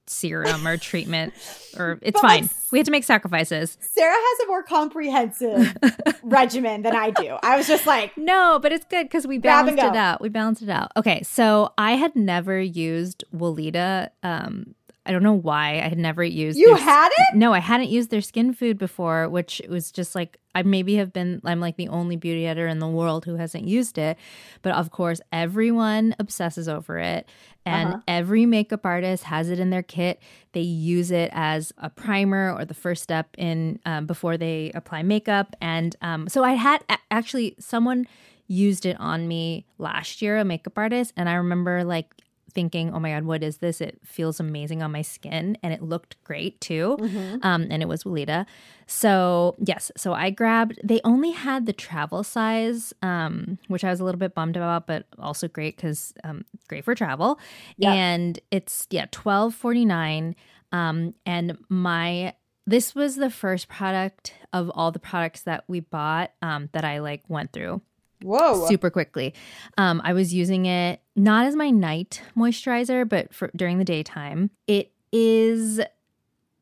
[0.08, 1.34] serum or treatment
[1.78, 2.50] or it's But, like, fine.
[2.72, 3.78] We had to make sacrifices.
[3.82, 5.76] Sarah has a more comprehensive
[6.24, 7.38] regimen than I do.
[7.44, 10.22] I was just like, No, but it's good because we balanced it out.
[10.22, 10.92] We balanced it out.
[10.96, 14.10] Okay, so I had never used Weleda.
[14.24, 14.76] Um,
[15.06, 16.60] I don't know why I had never used.
[16.60, 17.36] you their- had it?
[17.36, 21.12] No, I hadn't used their skin food before, which was just like I maybe have
[21.12, 21.42] been.
[21.44, 24.18] I'm like the only beauty editor in the world who hasn't used it,
[24.62, 27.28] but of course everyone obsesses over it,
[27.66, 28.02] and Uh-huh.
[28.08, 30.22] every makeup artist has it in their kit.
[30.54, 35.02] They use it as a primer or the first step in um, before they apply
[35.04, 38.06] makeup, and um, so I had actually someone
[38.48, 42.14] used it on me last year, a makeup artist, and I remember like
[42.52, 43.82] thinking, "Oh my god, what is this?
[43.82, 46.98] It feels amazing on my skin, and it looked great too."
[47.44, 48.46] Um, and it was Weleda.
[48.88, 50.80] So yes, so I grabbed.
[50.84, 54.86] They only had the travel size, um, which I was a little bit bummed about,
[54.88, 57.40] but also great because um, great for travel.
[57.78, 57.94] Yeah.
[57.94, 60.36] And it's yeah twelve forty nine.
[60.72, 62.34] Um, and my
[62.68, 67.00] this was the first product of all the products that we bought um, that I
[67.00, 67.82] like went through
[68.24, 68.68] Whoa.
[68.68, 69.34] super quickly.
[69.78, 74.52] Um, I was using it not as my night moisturizer, but for during the daytime.
[74.68, 75.82] It is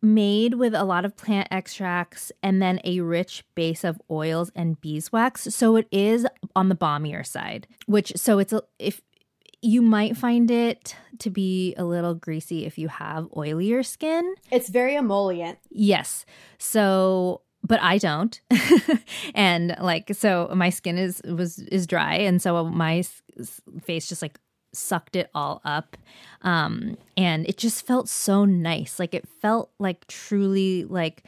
[0.02, 4.80] made with a lot of plant extracts and then a rich base of oils and
[4.80, 5.44] beeswax.
[5.54, 9.02] So it is on the balmier side, which so it's a, if
[9.62, 14.36] you might find it to be a little greasy if you have oilier skin.
[14.52, 15.60] It's very emollient.
[15.70, 16.26] Yes.
[16.58, 18.40] So, but I don't.
[19.36, 23.04] and like so my skin is was is dry and so my
[23.82, 24.40] face just like
[24.74, 25.98] sucked it all up.
[26.42, 29.00] Um and it just felt so nice.
[29.00, 31.24] Like it felt like truly like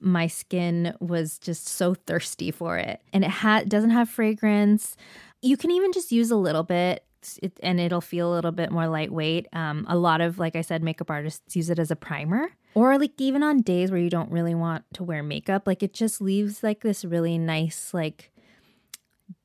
[0.00, 3.02] my skin was just so thirsty for it.
[3.12, 4.96] And it ha- doesn't have fragrance.
[5.42, 7.04] You can even just use a little bit
[7.42, 9.48] it, and it'll feel a little bit more lightweight.
[9.52, 12.98] Um, a lot of, like I said, makeup artists use it as a primer, or
[12.98, 16.20] like even on days where you don't really want to wear makeup, like it just
[16.20, 18.30] leaves like this really nice, like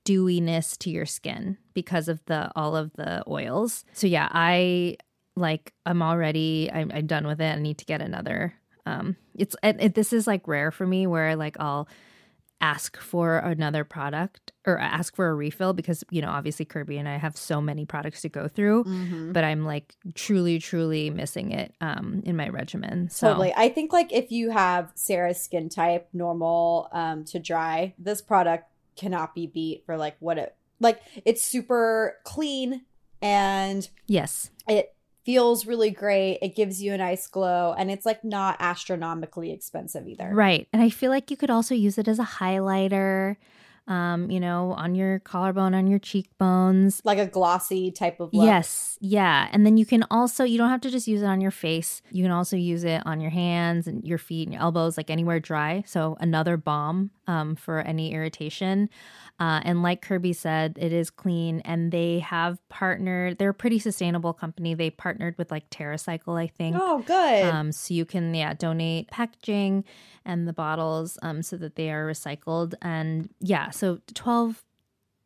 [0.03, 3.85] dewiness to your skin because of the all of the oils.
[3.93, 4.97] So yeah, I
[5.35, 7.55] like I'm already I'm, I'm done with it.
[7.55, 8.53] I need to get another.
[8.85, 11.87] Um, it's and it, this is like rare for me where like I'll
[12.65, 17.07] ask for another product or ask for a refill because you know obviously Kirby and
[17.07, 19.31] I have so many products to go through Mm-hmm.
[19.33, 23.53] but I'm like truly truly missing it um in my regimen so Totally.
[23.55, 28.65] I think like if you have Sarah's skin type, normal um to dry, this product
[28.95, 32.81] cannot be beat for like what it like it's super clean
[33.21, 34.94] and yes it
[35.25, 36.37] feels really great.
[36.41, 40.29] It gives you a nice glow and it's like not astronomically expensive either.
[40.33, 43.35] right and I feel like you could also use it as a highlighter
[43.87, 48.45] um you know on your collarbone on your cheekbones Like a glossy type of look.
[48.45, 49.47] Yes, yeah.
[49.51, 52.01] And then you can also you don't have to just use it on your face.
[52.11, 55.09] You can also use it on your hands and your feet and your elbows, like
[55.11, 55.83] anywhere dry.
[55.85, 58.89] So another balm um, for any irritation.
[59.37, 63.37] Uh, and like Kirby said, it is clean, and they have partnered.
[63.37, 64.73] They're a pretty sustainable company.
[64.73, 66.77] They partnered with like TerraCycle, I think.
[66.79, 67.43] Oh, good.
[67.43, 69.83] Um, so you can yeah donate packaging
[70.23, 72.75] and the bottles um, so that they are recycled.
[72.81, 74.63] And yeah, so 12,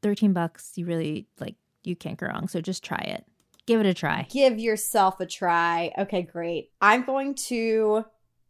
[0.01, 0.71] 13 bucks.
[0.75, 2.47] You really like you can't go wrong.
[2.47, 3.25] So just try it.
[3.67, 4.25] Give it a try.
[4.31, 5.91] Give yourself a try.
[5.99, 6.71] Okay, great.
[6.81, 8.05] I'm going to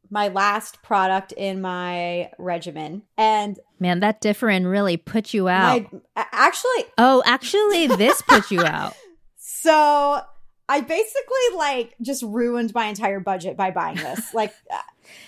[0.10, 5.92] my last product in my regimen and Man, that Differin really put you out.
[5.92, 8.94] my actually oh, actually, this put you out.
[9.38, 10.22] so
[10.68, 14.34] I basically like just ruined my entire budget by buying this.
[14.34, 14.78] like uh,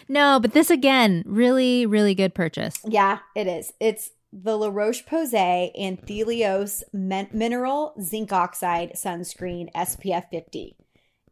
[0.08, 2.76] No, but this again, really, really good purchase.
[2.86, 3.74] yeah, it is.
[3.80, 10.76] It's the La Roche Posay Anthelios Min- Mineral Zinc Oxide Sunscreen SPF 50.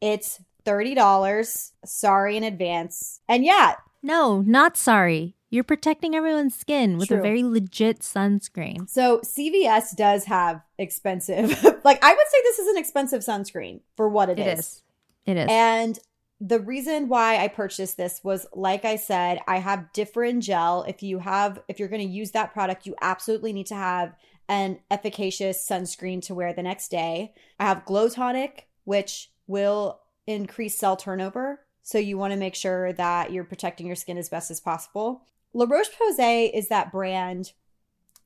[0.01, 1.71] It's $30.
[1.85, 3.21] Sorry in advance.
[3.29, 5.35] And yeah, No, not sorry.
[5.49, 7.19] You're protecting everyone's skin with True.
[7.19, 8.87] a very legit sunscreen.
[8.87, 11.49] So CVS does have expensive.
[11.83, 14.59] like I would say this is an expensive sunscreen for what It is.
[14.59, 14.83] is.
[15.25, 15.47] It is.
[15.49, 15.99] And
[16.39, 20.83] the reason why I purchased this was like I said, I have Differin gel.
[20.87, 24.15] If you have if you're going to use that product, you absolutely need to have
[24.47, 27.33] an efficacious sunscreen to wear the next day.
[27.59, 31.61] I have Glow Tonic, which will increase cell turnover.
[31.81, 35.23] So you want to make sure that you're protecting your skin as best as possible.
[35.53, 37.53] La Roche Posay is that brand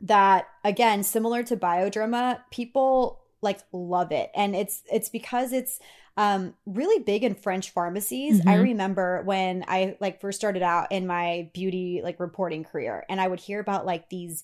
[0.01, 4.32] that, again, similar to Bioderma, people like love it.
[4.36, 5.80] And it's it's because it's
[6.15, 8.39] um really big in French pharmacies.
[8.47, 8.63] I Mhm.
[8.63, 13.28] remember when I like first started out in my beauty like reporting career and I
[13.28, 14.43] would hear about like these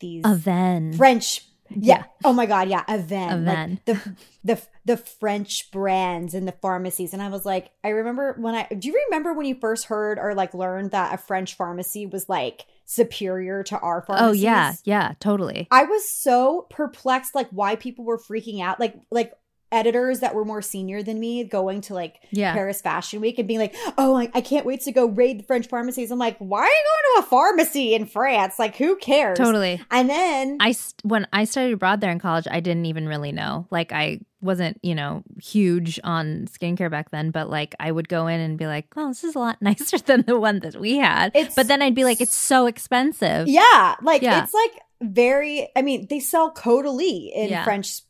[0.00, 0.96] these Avène.
[0.96, 1.44] French
[1.74, 2.04] yeah.
[2.24, 3.46] Oh my god, yeah, Avène.
[3.46, 8.34] Like, the the the French brands and the pharmacies and I was like I remember
[8.38, 11.56] when I do you remember when you first heard or like learned that a French
[11.56, 14.28] pharmacy was like superior to our pharmacies?
[14.28, 15.68] Oh yeah, yeah, totally.
[15.70, 19.32] I was so perplexed like why people were freaking out like like
[19.72, 22.52] editors that were more senior than me going to like Yeah.
[22.52, 25.44] Paris Fashion Week and being like, "Oh, I, I can't wait to go raid the
[25.44, 28.58] French pharmacies." I'm like, "Why are you going to a pharmacy in France?
[28.58, 29.80] Like, who cares?" Totally.
[29.90, 33.66] And then I when I studied abroad there in college, I didn't even really know.
[33.70, 38.26] Like I wasn't, you know, huge on skincare back then, but like I would go
[38.26, 40.96] in and be like, "Oh, this is a lot nicer than the one that we
[40.96, 44.42] had." It's- but then I'd be like, "It's so expensive." Yeah, like Yeah.
[44.42, 45.68] it's like very.
[45.76, 47.64] I mean, they sell Caudalie in Yeah.
[47.64, 48.00] French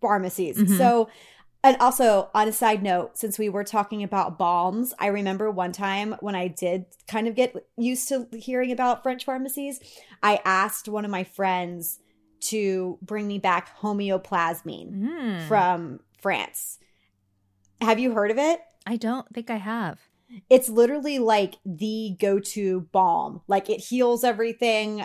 [0.00, 0.56] pharmacies.
[0.58, 0.76] Mhm.
[0.78, 1.08] So,
[1.64, 5.72] and also on a side note, since we were talking about balms, I remember one
[5.72, 9.80] time when I did kind of get used to hearing about French pharmacies,
[10.22, 11.98] I asked one of my friends
[12.40, 15.48] to bring me back homeoplasmine Mm.
[15.48, 16.78] from France.
[17.80, 18.60] Have you heard of it?
[18.86, 19.98] I don't think I have.
[20.50, 25.04] it's literally like the go-to balm like it heals everything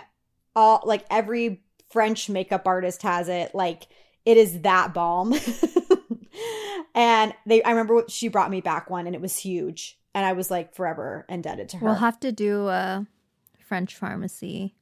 [0.56, 1.62] all like every
[1.92, 3.86] french makeup artist has it like
[4.24, 5.34] it is that balm
[6.94, 9.98] and they i remember what- she brought me back one and it was huge.
[10.14, 11.86] And i was like forever indebted to her.
[11.86, 13.06] We'll have to do a
[13.58, 14.74] French pharmacy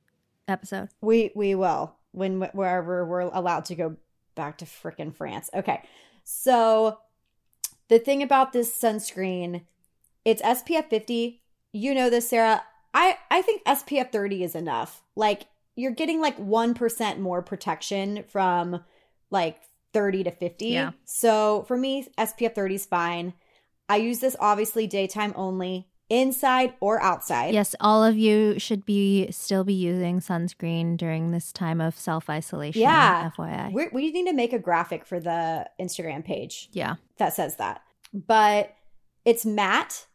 [0.49, 0.89] episode.
[1.01, 3.97] we we will when wherever we're allowed to go
[4.35, 5.49] back to frickin' france.
[5.55, 5.83] Okay.
[6.25, 6.99] So
[7.89, 9.63] the thing about this sunscreen
[10.25, 12.63] it's spf 50 you know this sarah.
[12.93, 15.03] I i think spf 30 is enough.
[15.15, 18.83] Like you're getting like 1% more protection from
[19.31, 19.61] like
[19.93, 20.91] 30 to 50 Yeah.
[21.05, 23.33] so for me spf 30 is fine
[23.89, 29.31] i use this obviously daytime only inside or outside Yes, all of you should be
[29.31, 32.83] still be using sunscreen during this time of self isolation.
[32.83, 33.31] Yeah.
[33.39, 33.73] FYI.
[33.73, 36.97] we we need to make a graphic for the instagram page yeah.
[37.19, 37.83] that says that.
[38.13, 38.75] But
[39.25, 40.07] it's matte.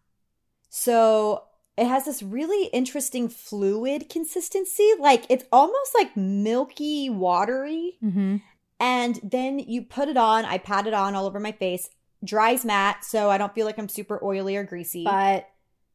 [0.70, 1.44] So
[1.78, 4.92] it has this really interesting fluid consistency.
[5.00, 7.94] Like it's almost like milky, watery.
[8.04, 8.38] Mm-hmm.
[8.80, 10.46] And then you put it on.
[10.46, 11.90] I pat it on all over my face.
[12.24, 15.04] Dries matte, so I don't feel like I'm super oily or greasy.
[15.04, 15.48] But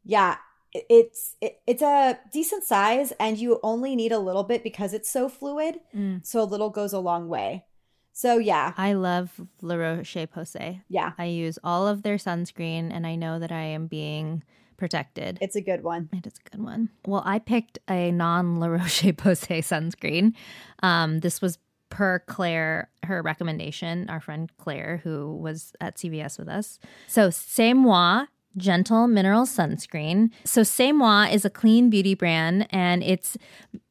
[0.05, 0.37] yeah,
[0.73, 5.11] it's it, it's a decent size, and you only need a little bit because it's
[5.11, 5.81] so fluid.
[5.95, 6.25] Mm.
[6.25, 7.65] So a little goes a long way.
[8.13, 10.83] So yeah, I love La Roche Posay.
[10.89, 14.43] yeah, I use all of their sunscreen and I know that I am being
[14.77, 15.39] protected.
[15.41, 16.09] it's a good one.
[16.13, 16.89] It is a good one.
[17.07, 20.35] Well, I picked a non La Roche Posay sunscreen.
[20.83, 21.59] Um, this was
[21.91, 26.79] per Claire, her recommendation, our friend Claire, who was at CVS with us.
[27.07, 28.27] So, C'est Moi
[28.57, 30.31] Gentle Mineral Sunscreen.
[30.45, 33.37] So, C'est Moi is a clean beauty brand and it's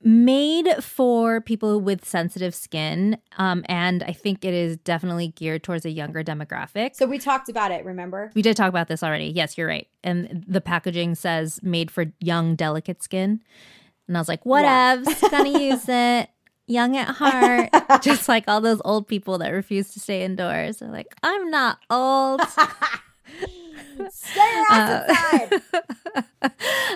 [0.04, 3.18] made for people with sensitive skin.
[3.38, 6.96] Um, and I think it is definitely geared towards a younger demographic.
[6.96, 8.32] So we talked about it, remember?
[8.34, 9.26] We did talk about this already.
[9.28, 9.88] Yes, you're right.
[10.04, 13.42] And the packaging says made for young, delicate skin.
[14.08, 14.98] And I was like, Yeah.
[14.98, 16.30] whatevs, gonna use it.
[16.70, 17.70] Young at heart.
[18.04, 20.78] Just like all those old people that refuse to stay indoors.
[20.78, 22.42] They're like, I'm not old.
[24.12, 25.62] Stay your ass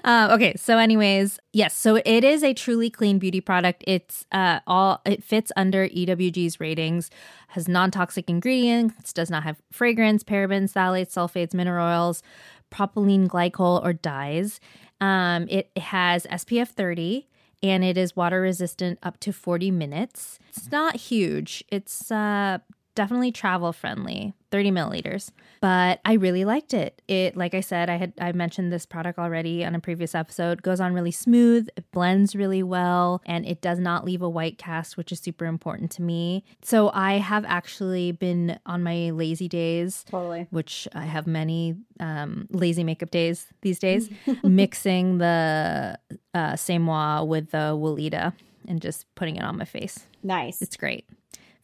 [0.05, 3.83] uh, okay, so anyways, yes, so it is a truly clean beauty product.
[3.85, 7.09] It's uh all it fits under EWG's ratings,
[7.49, 12.23] has non-toxic ingredients, does not have fragrance, parabens, phthalates, sulfates, mineral oils,
[12.71, 14.59] propylene glycol or dyes.
[15.01, 17.27] Um, it has SPF 30
[17.63, 20.37] and it is water resistant up to 40 minutes.
[20.49, 21.63] It's not huge.
[21.69, 22.59] It's uh
[22.95, 25.31] definitely travel friendly 30 milliliters
[25.61, 29.17] but i really liked it it like i said i had i mentioned this product
[29.17, 33.61] already on a previous episode goes on really smooth it blends really well and it
[33.61, 37.43] does not leave a white cast which is super important to me so i have
[37.47, 40.47] actually been on my lazy days Totally.
[40.51, 44.09] which I have many um, lazy makeup days these days,
[44.43, 45.97] mixing the
[46.33, 48.33] uh, C'est with the Weleda
[48.67, 50.07] and just putting it on my face.
[50.21, 50.61] Nice.
[50.61, 51.07] It's great.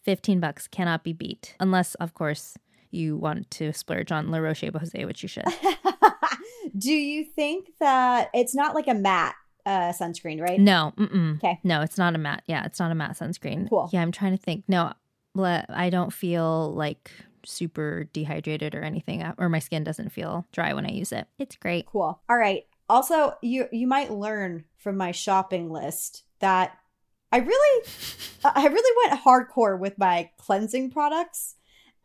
[0.04, 1.56] 15 bucks cannot be beat.
[1.60, 2.58] Unless, of course,
[2.92, 5.46] you want to splurge on La Roche Posay, which you should.
[6.78, 9.36] Do you think that it's not like a matte
[9.66, 10.60] uh, sunscreen, right?
[10.60, 11.38] No, mm-mm.
[11.38, 11.60] Okay.
[11.64, 12.44] No, it's not a matte.
[12.48, 13.70] Yeah, it's not a matte sunscreen.
[13.70, 13.90] Cool.
[13.92, 14.64] Yeah, I'm trying to think.
[14.68, 14.94] No,
[15.38, 17.12] I don't feel like
[17.46, 21.28] super dehydrated or anything, uh, or my skin doesn't feel dry when I use it.
[21.38, 21.86] It's great.
[21.86, 22.20] Cool.
[22.30, 22.64] All right.
[22.88, 26.78] Also, you you might learn from my shopping list that
[27.32, 27.88] I really
[28.44, 31.56] I really went hardcore with my cleansing products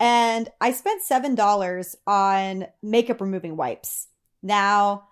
[0.04, 4.08] and I spent $7 on makeup removing wipes.
[4.42, 5.08] Now,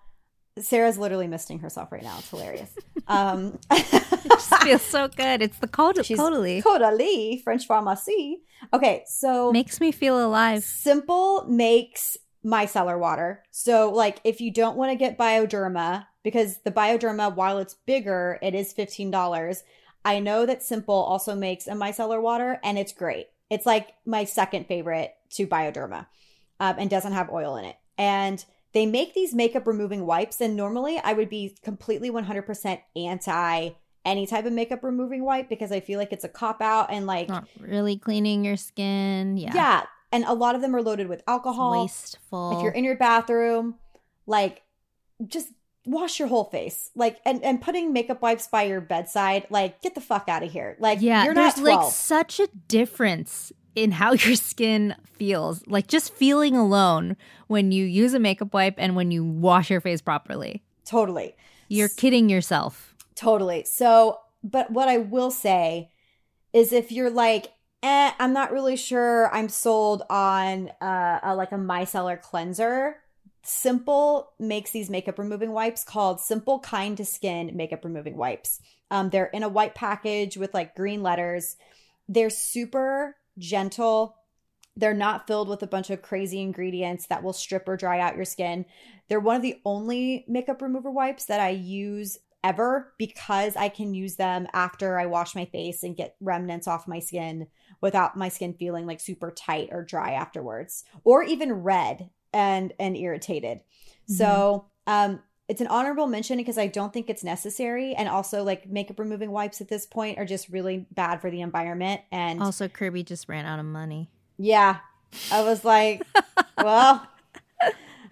[0.59, 2.15] Sarah's literally misting herself right now.
[2.19, 2.69] It's hilarious.
[3.05, 5.41] Um, it just feels so good.
[5.41, 6.05] It's the Caudalie.
[6.05, 8.35] She's Caudalie, French pharmacie.
[8.71, 10.63] Okay, so makes me feel alive.
[10.63, 12.15] Simple makes
[12.45, 13.43] micellar water.
[13.51, 18.39] So, like, if you don't want to get Bioderma, because the Bioderma, while it's bigger,
[18.41, 19.63] it is $15.
[20.05, 23.27] I know that Simple also makes a micellar water and it's great.
[23.53, 26.07] It's like my second favorite to Bioderma
[26.59, 27.75] um, and doesn't have oil in it.
[27.97, 28.43] And
[28.73, 30.41] they make these makeup removing wipes.
[30.41, 33.69] And normally I would be completely 100% anti
[34.05, 37.05] any type of makeup removing wipe because I feel like it's a cop out and
[37.05, 39.37] like not really cleaning your skin.
[39.37, 39.51] Yeah.
[39.53, 39.83] Yeah.
[40.11, 41.83] And a lot of them are loaded with alcohol.
[41.83, 42.57] Wasteful.
[42.57, 43.75] If you're in your bathroom,
[44.25, 44.63] like
[45.25, 45.49] just
[45.85, 46.89] wash your whole face.
[46.95, 50.51] Like and, and putting makeup wipes by your bedside, like get the fuck out of
[50.51, 50.75] here.
[50.79, 51.83] Like yeah, you're there's not 12.
[51.83, 55.65] like such a difference in how your skin feels.
[55.67, 57.17] Like just feeling alone
[57.47, 60.63] when you use a makeup wipe and when you wash your face properly.
[60.85, 61.35] Totally.
[61.67, 62.95] You're kidding yourself.
[63.15, 63.63] Totally.
[63.63, 65.89] So, but what I will say
[66.51, 71.51] is if you're like, eh, I'm not really sure I'm sold on uh, a, like
[71.51, 72.97] a micellar cleanser,
[73.45, 78.61] Simple makes these makeup removing wipes called Simple Kind to Skin makeup removing wipes.
[78.89, 81.57] Um, they're in a white package with like green letters.
[82.07, 84.15] They're super gentle.
[84.77, 88.15] They're not filled with a bunch of crazy ingredients that will strip or dry out
[88.15, 88.65] your skin.
[89.09, 93.93] They're one of the only makeup remover wipes that I use ever because I can
[93.93, 97.47] use them after I wash my face and get remnants off my skin
[97.81, 102.97] without my skin feeling like super tight or dry afterwards or even red and and
[102.97, 103.59] irritated.
[103.59, 104.13] Mm-hmm.
[104.13, 107.93] So, um it's an honorable mention because I don't think it's necessary.
[107.93, 111.41] And also, like makeup removing wipes at this point are just really bad for the
[111.41, 112.01] environment.
[112.11, 114.09] And also, Kirby just ran out of money.
[114.37, 114.77] Yeah.
[115.31, 116.01] I was like,
[116.57, 117.05] well,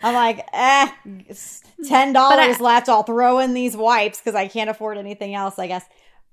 [0.03, 0.91] I'm like, eh,
[1.87, 2.89] ten dollars left.
[2.89, 5.85] I'll throw in these wipes because I can't afford anything else, I guess.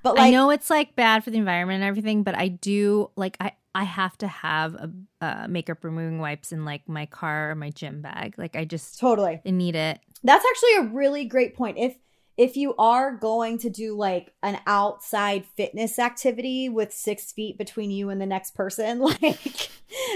[0.02, 3.10] But like, I know it's like bad for the environment and everything, but I do
[3.16, 4.90] like I I have to have a
[5.20, 8.34] uh, makeup removing wipes in like my car or my gym bag.
[8.38, 10.00] Like I just totally I need it.
[10.22, 11.78] That's actually a really great point.
[11.78, 11.96] If
[12.36, 17.90] if you are going to do like an outside fitness activity with six feet between
[17.90, 19.70] you and the next person, like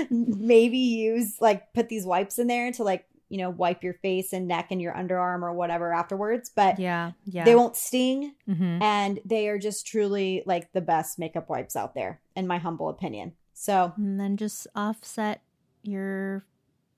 [0.09, 4.35] maybe use like put these wipes in there to like you know, wipe your face
[4.35, 6.51] and neck and your underarm or whatever afterwards.
[6.55, 8.83] But yeah, yeah, they won't sting, mm-hmm.
[8.83, 12.91] and they are just truly like the best makeup wipes out there, in my humble
[12.91, 13.33] opinion.
[13.55, 15.41] So, and then just offset
[15.83, 16.45] your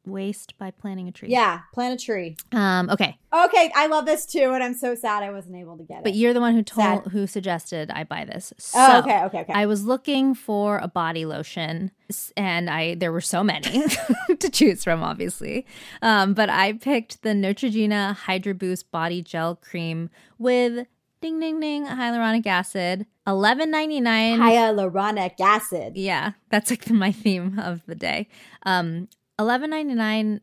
[0.06, 1.28] waste by planting a tree.
[1.30, 2.36] Yeah, plant a tree.
[2.52, 3.18] Um, okay.
[3.32, 6.04] Okay, I love this too, and I'm so sad I wasn't able to get it.
[6.04, 7.12] But you're the one who told sad.
[7.12, 8.52] who suggested I buy this.
[8.74, 9.52] Oh, so oh, okay, okay, okay.
[9.52, 11.90] I was looking for a body lotion,
[12.36, 13.84] and I there were so many
[14.38, 15.66] to choose from, obviously.
[16.02, 20.86] Um, but I picked the Neutrogena Hydro Boost Body Gel Cream with
[21.24, 24.02] ding ding ding hyaluronic acid 11.99
[24.36, 28.28] hyaluronic acid yeah that's like my theme of the day
[28.64, 29.08] um
[29.38, 30.40] 11.99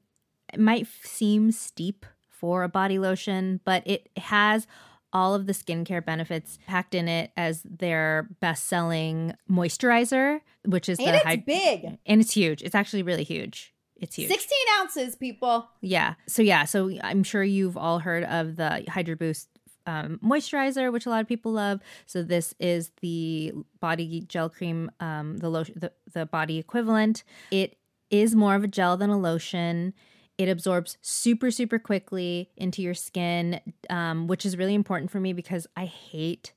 [0.58, 4.68] might seem steep for a body lotion, but it has
[5.14, 11.08] all of the skincare benefits packed in it as their best-selling moisturizer, which is and
[11.08, 12.62] the it's big and it's huge.
[12.62, 13.74] It's actually really huge.
[13.98, 14.30] It's huge.
[14.30, 15.70] 16 ounces, people.
[15.82, 16.16] Yeah.
[16.28, 16.66] So yeah.
[16.66, 19.48] So I'm sure you've all heard of the Hydro Boost
[19.86, 21.82] um, moisturizer, which a lot of people love.
[22.06, 27.24] So this is the body gel cream, um, the lotion, the, the body equivalent.
[27.52, 27.78] It
[28.12, 29.94] is more of a gel than a lotion.
[30.38, 33.60] It absorbs super, super quickly into your skin,
[33.90, 36.54] um, which is really important for me because I hate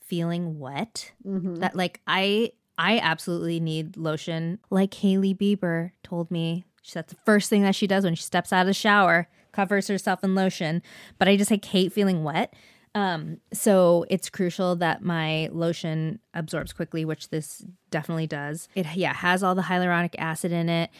[0.00, 1.12] feeling wet.
[1.26, 1.56] Mm-hmm.
[1.56, 4.58] That like I I absolutely need lotion.
[4.70, 8.52] Like Hailey Bieber told me, that's the first thing that she does when she steps
[8.52, 10.82] out of the shower, covers herself in lotion.
[11.18, 12.54] But I just like hate feeling wet.
[12.94, 18.68] Um, so it's crucial that my lotion absorbs quickly, which this definitely does.
[18.74, 20.90] It yeah has all the hyaluronic acid in it.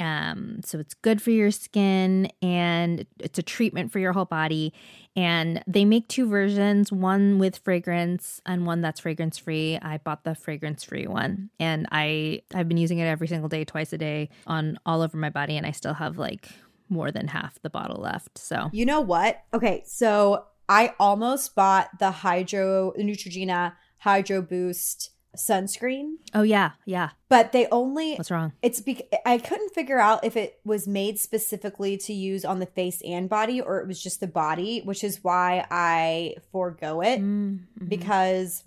[0.00, 4.72] Um, so it's good for your skin and it's a treatment for your whole body.
[5.16, 9.76] And they make two versions, one with fragrance and one that's fragrance free.
[9.82, 13.64] I bought the fragrance free one and I I've been using it every single day,
[13.64, 16.48] twice a day on all over my body, and I still have like
[16.88, 18.38] more than half the bottle left.
[18.38, 19.42] So you know what?
[19.52, 27.10] Okay, so I almost bought the Hydro Neutrogena Hydro Boost sunscreen, Oh yeah, yeah.
[27.28, 28.52] but they only What's wrong?
[28.62, 32.66] it's bec- I couldn't figure out if it was made specifically to use on the
[32.66, 37.20] face and body or it was just the body, which is why I forego it
[37.20, 37.88] Mm, mhm.
[37.88, 38.64] because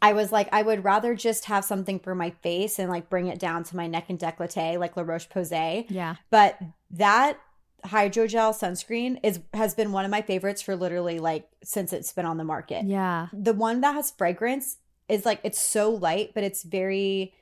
[0.00, 3.26] I was like I would rather just have something for my face and like bring
[3.26, 5.86] it down to my neck and décolleté like La Roche Posay.
[5.90, 6.58] yeah, But
[6.92, 7.38] that
[7.86, 12.26] hydrogel sunscreen is has been one of my favorites for literally like since it's been
[12.26, 12.84] on the market.
[12.86, 14.78] yeah, The one that has fragrance
[15.08, 17.34] is like it's so light, but it's very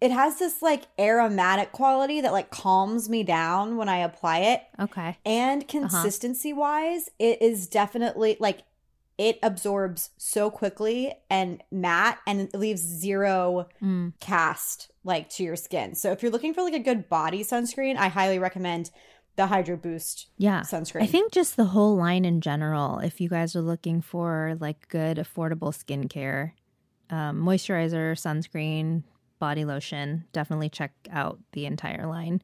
[0.00, 4.62] it has this like aromatic quality that like calms me down when I apply it.
[4.80, 5.16] okay.
[5.24, 8.62] And consistency wise, it is definitely like
[9.16, 15.54] it absorbs so quickly and matte and it leaves zero Mm, cast like to your
[15.56, 15.94] skin.
[15.94, 18.90] So if you're looking for like a good body sunscreen, I highly recommend
[19.36, 20.60] the Hydro Boost yeah.
[20.60, 21.02] sunscreen.
[21.02, 24.88] I think just the whole line in general, if you guys are looking for like
[24.88, 26.52] good, affordable skincare,
[27.10, 29.02] um, moisturizer, sunscreen,
[29.38, 32.42] body lotion, definitely check out the entire line.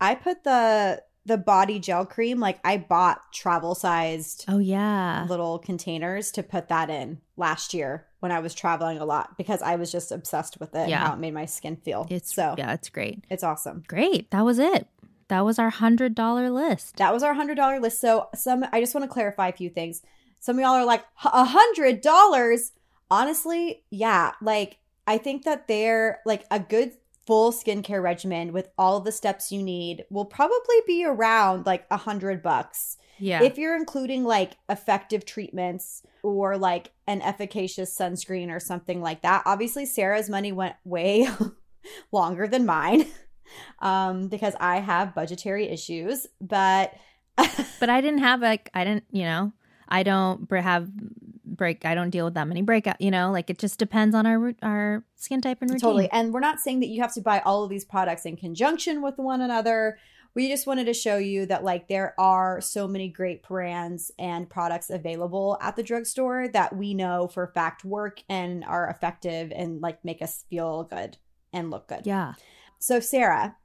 [0.00, 5.26] I put the the body gel cream like I bought travel sized Oh, yeah.
[5.28, 9.60] little containers to put that in last year when I was traveling a lot because
[9.60, 11.00] I was just obsessed with it Yeah.
[11.00, 12.06] and how it made my skin feel.
[12.08, 13.24] It's, so yeah, it's great.
[13.28, 13.82] it's awesome.
[13.88, 14.30] Great.
[14.30, 14.88] That was it.
[15.28, 16.96] That was our $100 list.
[16.96, 18.00] That was our hundred dollar list.
[18.00, 20.02] So some I just want to clarify a few things.
[20.40, 22.72] Some of y'all are like a hundred dollars.
[23.10, 24.32] Honestly, yeah.
[24.40, 26.92] Like I think that they're like a good
[27.26, 31.98] full skincare regimen with all the steps you need will probably be around like a
[31.98, 32.96] hundred bucks.
[33.18, 33.42] Yeah.
[33.42, 39.42] If you're including like effective treatments or like an efficacious sunscreen or something like that.
[39.44, 41.28] Obviously, Sarah's money went way
[42.12, 43.06] longer than mine
[43.80, 46.26] um, because I have budgetary issues.
[46.40, 46.94] But
[47.80, 49.52] but I didn't have like, I didn't, you know,
[49.88, 50.90] I don't have
[51.44, 54.26] break, I don't deal with that many breakout, you know, like it just depends on
[54.26, 55.80] our, our skin type and routine.
[55.80, 56.08] totally.
[56.10, 59.02] And we're not saying that you have to buy all of these products in conjunction
[59.02, 59.98] with one another.
[60.34, 64.48] We just wanted to show you that like there are so many great brands and
[64.48, 69.80] products available at the drugstore that we know for fact work and are effective and
[69.80, 71.16] like make us feel good
[71.52, 72.02] and look good.
[72.04, 72.34] Yeah.
[72.78, 73.56] So Sarah,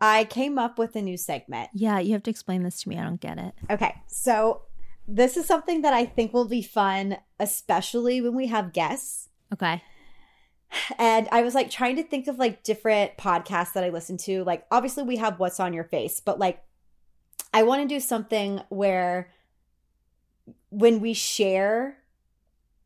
[0.00, 1.70] I came up with a new segment.
[1.74, 1.98] Yeah.
[1.98, 2.98] You have to explain this to me.
[2.98, 3.54] I don't get it.
[3.70, 3.94] Okay.
[4.06, 4.62] So
[5.06, 9.28] this is something that I think will be fun, especially when we have guests.
[9.52, 9.82] Okay.
[10.98, 14.42] And I was like trying to think of like different podcasts that I listen to.
[14.44, 16.62] Like, obviously, we have What's on Your Face, but like,
[17.52, 19.30] I want to do something where
[20.70, 21.98] when we share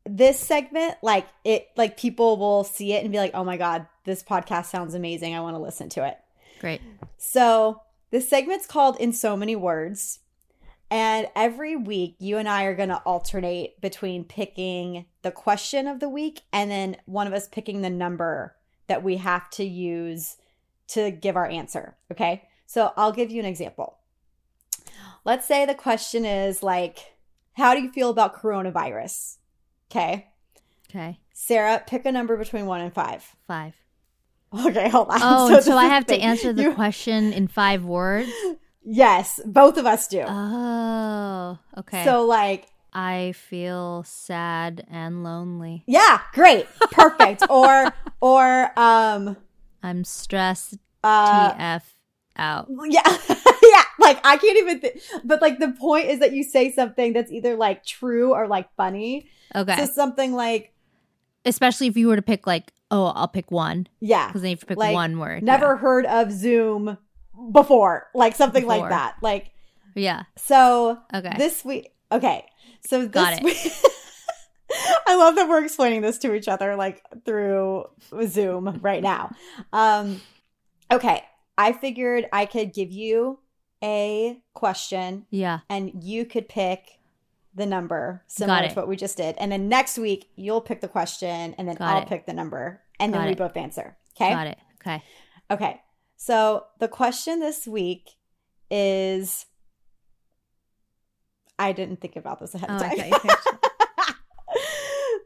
[0.09, 3.87] this segment, like, it, like, people will see it and be like, oh my God,
[4.05, 5.35] this podcast sounds amazing.
[5.35, 6.19] I want to listen to it.
[6.61, 6.81] Great.
[7.17, 10.21] So, this segment's called In So Many Words.
[10.91, 16.01] And every week, you and I are going to alternate between picking the question of
[16.01, 18.57] the week and then one of us picking the number
[18.87, 20.37] that we have to use
[20.89, 21.97] to give our answer.
[22.11, 22.49] Okay.
[22.67, 23.99] So I'll give you an example.
[25.25, 27.15] Let's say the question is like,
[27.53, 29.37] how do you feel about coronavirus?
[29.91, 30.27] Okay.
[30.91, 31.19] Okay.
[31.33, 33.25] Sarah, pick a number between one and five.
[33.47, 33.75] Five.
[34.59, 35.19] Okay, hold on.
[35.23, 36.23] Oh, this so, I have to thing.
[36.23, 38.31] answer the You- question in five words?
[38.91, 40.25] Yes, both of us do.
[40.27, 42.05] Oh, okay.
[42.07, 45.85] So, like, I feel sad and lonely.
[45.87, 46.67] Yeah, great.
[46.91, 47.43] Perfect.
[47.51, 49.37] or or um
[49.83, 51.83] I'm stressed uh TF
[52.37, 52.69] out.
[52.87, 53.03] yeah.
[53.63, 57.13] yeah, like I can't even th- but like the point is that you say something
[57.13, 59.29] that's either like true or like funny.
[59.55, 59.77] Okay.
[59.77, 60.73] So something like
[61.45, 64.55] Especially if you were to pick like, oh, I'll pick one yeah, because then you
[64.55, 65.43] have to pick Like, one word.
[65.43, 66.99] never heard of Zoom
[67.53, 68.09] before.
[68.15, 68.79] Like something Before.
[68.79, 69.17] like that.
[69.23, 69.51] Like
[69.95, 70.25] Yeah.
[70.37, 70.99] so.
[71.15, 71.35] Okay.
[71.39, 72.45] this week okay.
[72.87, 73.45] So this Got it.
[73.45, 73.57] week
[75.07, 77.87] I love that we're explaining this to each other like through
[78.27, 79.31] Zoom right now.
[79.73, 80.21] Um
[80.91, 81.25] okay,
[81.57, 83.39] I figured I could give you
[83.83, 85.61] a question yeah.
[85.71, 86.98] and you could pick
[87.59, 89.37] the number similar to what we just did.
[89.39, 92.09] And then next week you'll pick the question and then Got I'll it.
[92.09, 93.39] pick the number and Got then we it.
[93.39, 93.97] both answer.
[94.17, 94.31] Okay?
[94.31, 94.59] Got it.
[94.81, 95.03] Okay.
[95.51, 95.81] Okay.
[96.17, 98.11] So the question this week
[98.71, 99.47] is
[101.59, 103.21] I didn't think about this ahead Oh, of I time.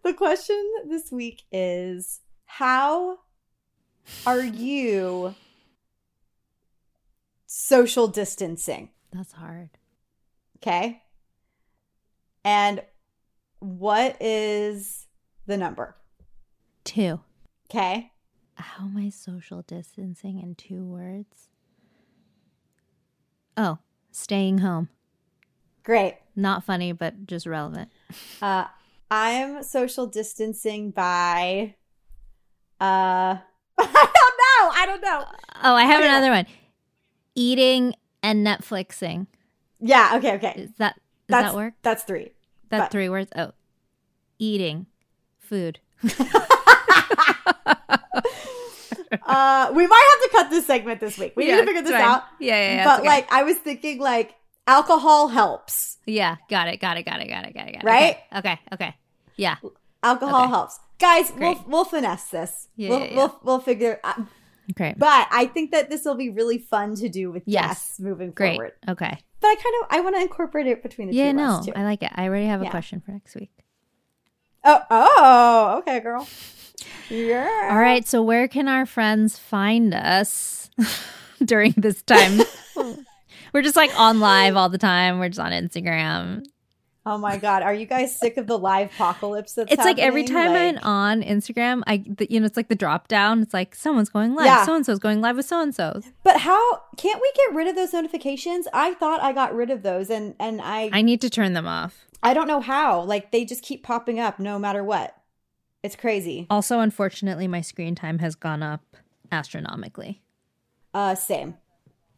[0.05, 0.57] the question
[0.89, 3.19] this week is how
[4.27, 5.35] are you
[7.47, 8.91] social distancing?
[9.13, 9.71] That's hard.
[10.59, 11.02] Okay.
[12.45, 12.83] And
[13.61, 15.07] what is
[15.47, 15.97] the number?
[16.85, 17.21] Two.
[17.71, 18.11] Okay.
[18.57, 21.49] How am I social distancing in two words?
[23.57, 23.79] Oh,
[24.11, 24.89] staying home.
[25.85, 26.17] Great.
[26.37, 27.91] Not funny, but just relevant.
[28.41, 28.67] Uh,
[29.11, 31.75] I'm social distancing by
[32.81, 33.37] uh
[33.79, 34.71] I don't know.
[34.75, 35.25] I don't know.
[35.63, 36.09] Oh, I have Okay.
[36.09, 36.47] another one.
[37.35, 39.27] Eating and Netflixing.
[39.81, 40.55] Yeah, okay, okay.
[40.57, 41.75] Is that does That's that work?
[41.83, 42.33] That's 3.
[42.71, 43.31] That but- three words?
[43.37, 43.53] Oh.
[44.39, 44.87] Eating.
[45.39, 45.79] Food.
[49.25, 51.35] Uh we might have to cut this segment this week.
[51.37, 52.01] We need to figure this fine.
[52.01, 52.23] out.
[52.41, 52.85] Yeah, yeah, yeah.
[52.85, 53.09] but okay.
[53.09, 54.35] like I was thinking like
[54.67, 55.99] alcohol helps.
[56.07, 57.87] Yeah, got it, got it, got it, got it, got it, got it.
[57.87, 58.17] Right?
[58.35, 58.97] Okay, okay, okay.
[59.37, 59.57] Yeah.
[60.03, 60.51] Alcohol Okay.
[60.51, 60.81] helps.
[60.99, 61.41] Guys, Great.
[61.41, 62.69] we'll we'll finesse this.
[62.77, 63.17] Yeah, we'll, yeah, yeah.
[63.17, 64.23] we'll we'll figure uh,
[64.75, 64.99] Great.
[64.99, 67.67] but I think that this will be really fun to do with Yes.
[67.67, 68.55] guests moving Great.
[68.55, 68.73] forward.
[68.89, 69.19] Okay.
[69.43, 71.61] But I kind of I want to incorporate it between the Yeah, two no, of
[71.61, 71.73] us too.
[71.77, 72.11] I like it.
[72.15, 72.71] I already have a Yeah.
[72.71, 73.51] question for next week.
[74.65, 76.27] Oh, oh, okay, girl.
[77.11, 77.69] Yeah.
[77.71, 80.71] All right, so where can our friends find us
[81.45, 82.41] during this time?
[83.53, 85.19] We're just like on live all the time.
[85.19, 86.45] We're just on Instagram.
[87.05, 90.23] Oh my god, are you guys sick of the live apocalypse that's It's like every
[90.23, 93.43] time Like- I'm on Instagram, I the, you know it's like the drop down.
[93.43, 94.47] It's like someone's going live.
[94.47, 94.65] Yeah.
[94.65, 96.05] So and so's going live with so and so's.
[96.23, 98.69] But how can't we get rid of those notifications?
[98.73, 101.67] I thought I got rid of those and and I I need to turn them
[101.67, 102.07] off.
[102.23, 103.03] I don't know how.
[103.03, 105.17] Like they just keep popping up no matter what.
[105.83, 106.47] It's crazy.
[106.49, 108.83] Also, unfortunately, my screen time has gone up
[109.33, 110.23] astronomically.
[110.95, 111.57] Uh same.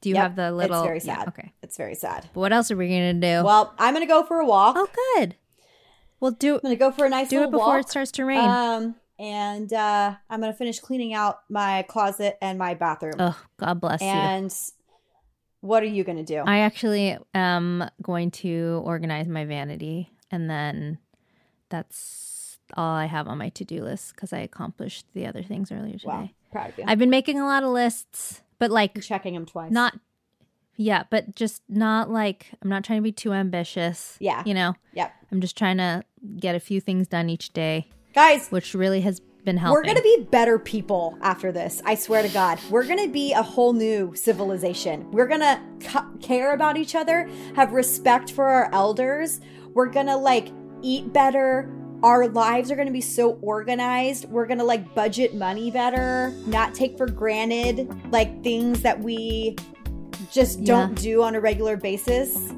[0.04, 0.82] Do you Yep, have the little?
[0.82, 1.50] It's very yeah, okay.
[1.62, 2.28] It's very sad.
[2.34, 3.42] But what else are we gonna do?
[3.42, 4.76] Well, I'm gonna go for a walk.
[4.78, 4.86] oh,
[5.16, 5.34] good.
[6.20, 7.80] Well, do I'm gonna go for a nice do little it before walk.
[7.86, 8.38] it starts to rain.
[8.38, 13.14] Um, and uh, I'm gonna finish cleaning out my closet and my bathroom.
[13.18, 14.08] oh, God bless you.
[14.08, 14.54] and
[15.62, 16.42] what are you gonna do?
[16.46, 20.98] I actually am going to organize my vanity, and then
[21.70, 25.72] that's all I have on my to do list because I accomplished the other things
[25.72, 26.06] earlier today.
[26.08, 26.84] wow, proud of you.
[26.86, 29.70] I've been making a lot of lists, but like checking them twice.
[29.72, 29.98] not,
[30.76, 34.16] yeah, but just not like I'm not trying to be too ambitious.
[34.20, 34.42] Yeah.
[34.46, 36.02] you know, Yep, I'm just trying to
[36.38, 38.48] get a few things done each day, guys.
[38.50, 39.74] which really has been helping.
[39.74, 41.82] We're gonna be better people after this.
[41.84, 45.10] I swear to God, we're gonna be a whole new civilization.
[45.10, 49.40] We're gonna ca- care about each other, have respect for our elders.
[49.74, 50.48] We're gonna like
[50.80, 51.70] eat better.
[52.04, 54.26] Our lives are gonna be so organized.
[54.28, 59.56] We're gonna like budget money better, not take for granted like things that we
[60.30, 62.52] just don't do on a regular basis.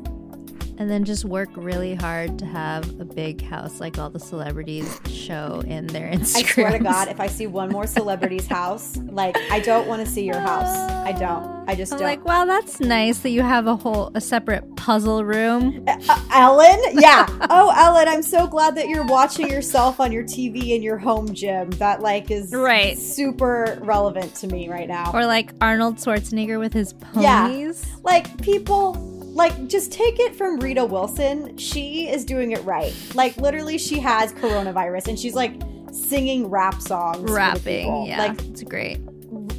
[0.79, 5.01] And then just work really hard to have a big house like all the celebrities
[5.11, 6.37] show in their Instagram.
[6.37, 10.05] I swear to God, if I see one more celebrity's house, like I don't want
[10.05, 10.77] to see your house.
[10.77, 11.57] I don't.
[11.69, 12.09] I just I'm don't.
[12.09, 15.85] like, wow, that's nice that you have a whole a separate puzzle room.
[15.89, 16.79] Uh, Ellen?
[16.93, 17.27] Yeah.
[17.51, 21.33] Oh, Ellen, I'm so glad that you're watching yourself on your TV in your home
[21.35, 21.71] gym.
[21.73, 22.97] That like is Right.
[22.99, 25.11] super relevant to me right now.
[25.13, 27.49] Or like Arnold Schwarzenegger with his Yeah.
[27.49, 27.85] ponies.
[28.05, 28.93] like people
[29.37, 31.57] like just take it from Rita Wilson.
[31.59, 32.95] She is doing it right.
[33.15, 35.61] Like literally she has coronavirus and she's like
[35.93, 37.31] singing rap songs.
[37.31, 38.07] Rapping.
[38.07, 38.19] Yeah.
[38.19, 38.99] Like it's great.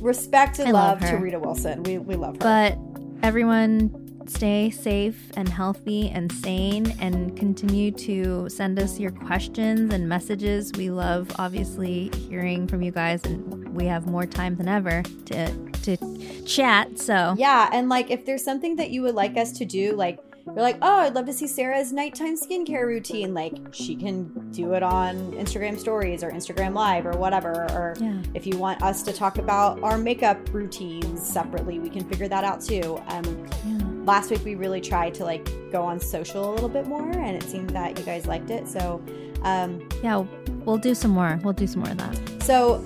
[0.01, 1.17] respect and love love, to.
[1.17, 1.83] Rita Wilson.
[1.83, 2.39] We we love her.
[2.39, 2.77] But
[3.21, 10.07] everyone stay safe and healthy and sane and continue to send us your questions and
[10.07, 10.71] messages.
[10.77, 15.67] We love obviously hearing from you guys and we have more time than ever to
[15.83, 16.99] to chat.
[16.99, 20.19] So Yeah, and like if there's something that you would like us to do, like
[20.45, 23.33] you're like, oh, I'd love to see Sarah's nighttime skincare routine.
[23.33, 27.51] Like she can do it on Instagram stories or Instagram Live or whatever.
[27.71, 28.21] Or Yeah.
[28.33, 32.45] if you want us to talk about our makeup routines separately, we can figure that
[32.45, 32.97] out too.
[33.09, 33.76] Um, yeah.
[34.07, 37.35] Last week we really tried to like go on social a little bit more, and
[37.35, 38.67] it seemed that you guys liked it.
[38.67, 39.03] So,
[39.43, 40.25] um, Yeah,
[40.65, 41.39] we'll do some more.
[41.43, 42.43] We'll do some more of that.
[42.43, 42.81] So,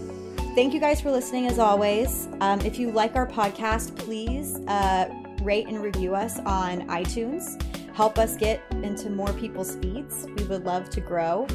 [0.55, 2.27] thank you guys for listening as always.
[2.41, 7.61] Um, if you like our podcast, please uh, rate and review us on iTunes.
[7.93, 10.25] Help us get into more people's feeds.
[10.37, 11.45] We would love to grow.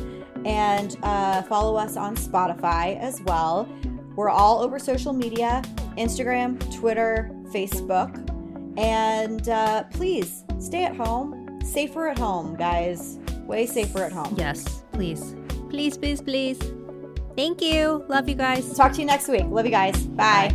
[0.45, 3.69] And uh, follow us on Spotify as well.
[4.15, 5.63] We're all over social media
[5.99, 8.36] Instagram, Twitter, Facebook.
[8.77, 11.61] And uh, please stay at home.
[11.65, 13.19] Safer at home, guys.
[13.47, 14.35] Way safer at home.
[14.37, 15.35] Yes, please.
[15.71, 16.59] Please, please, please.
[17.37, 18.05] Thank you.
[18.09, 18.73] Love you guys.
[18.75, 19.45] Talk to you next week.
[19.47, 20.07] Love you guys.
[20.07, 20.55] Bye.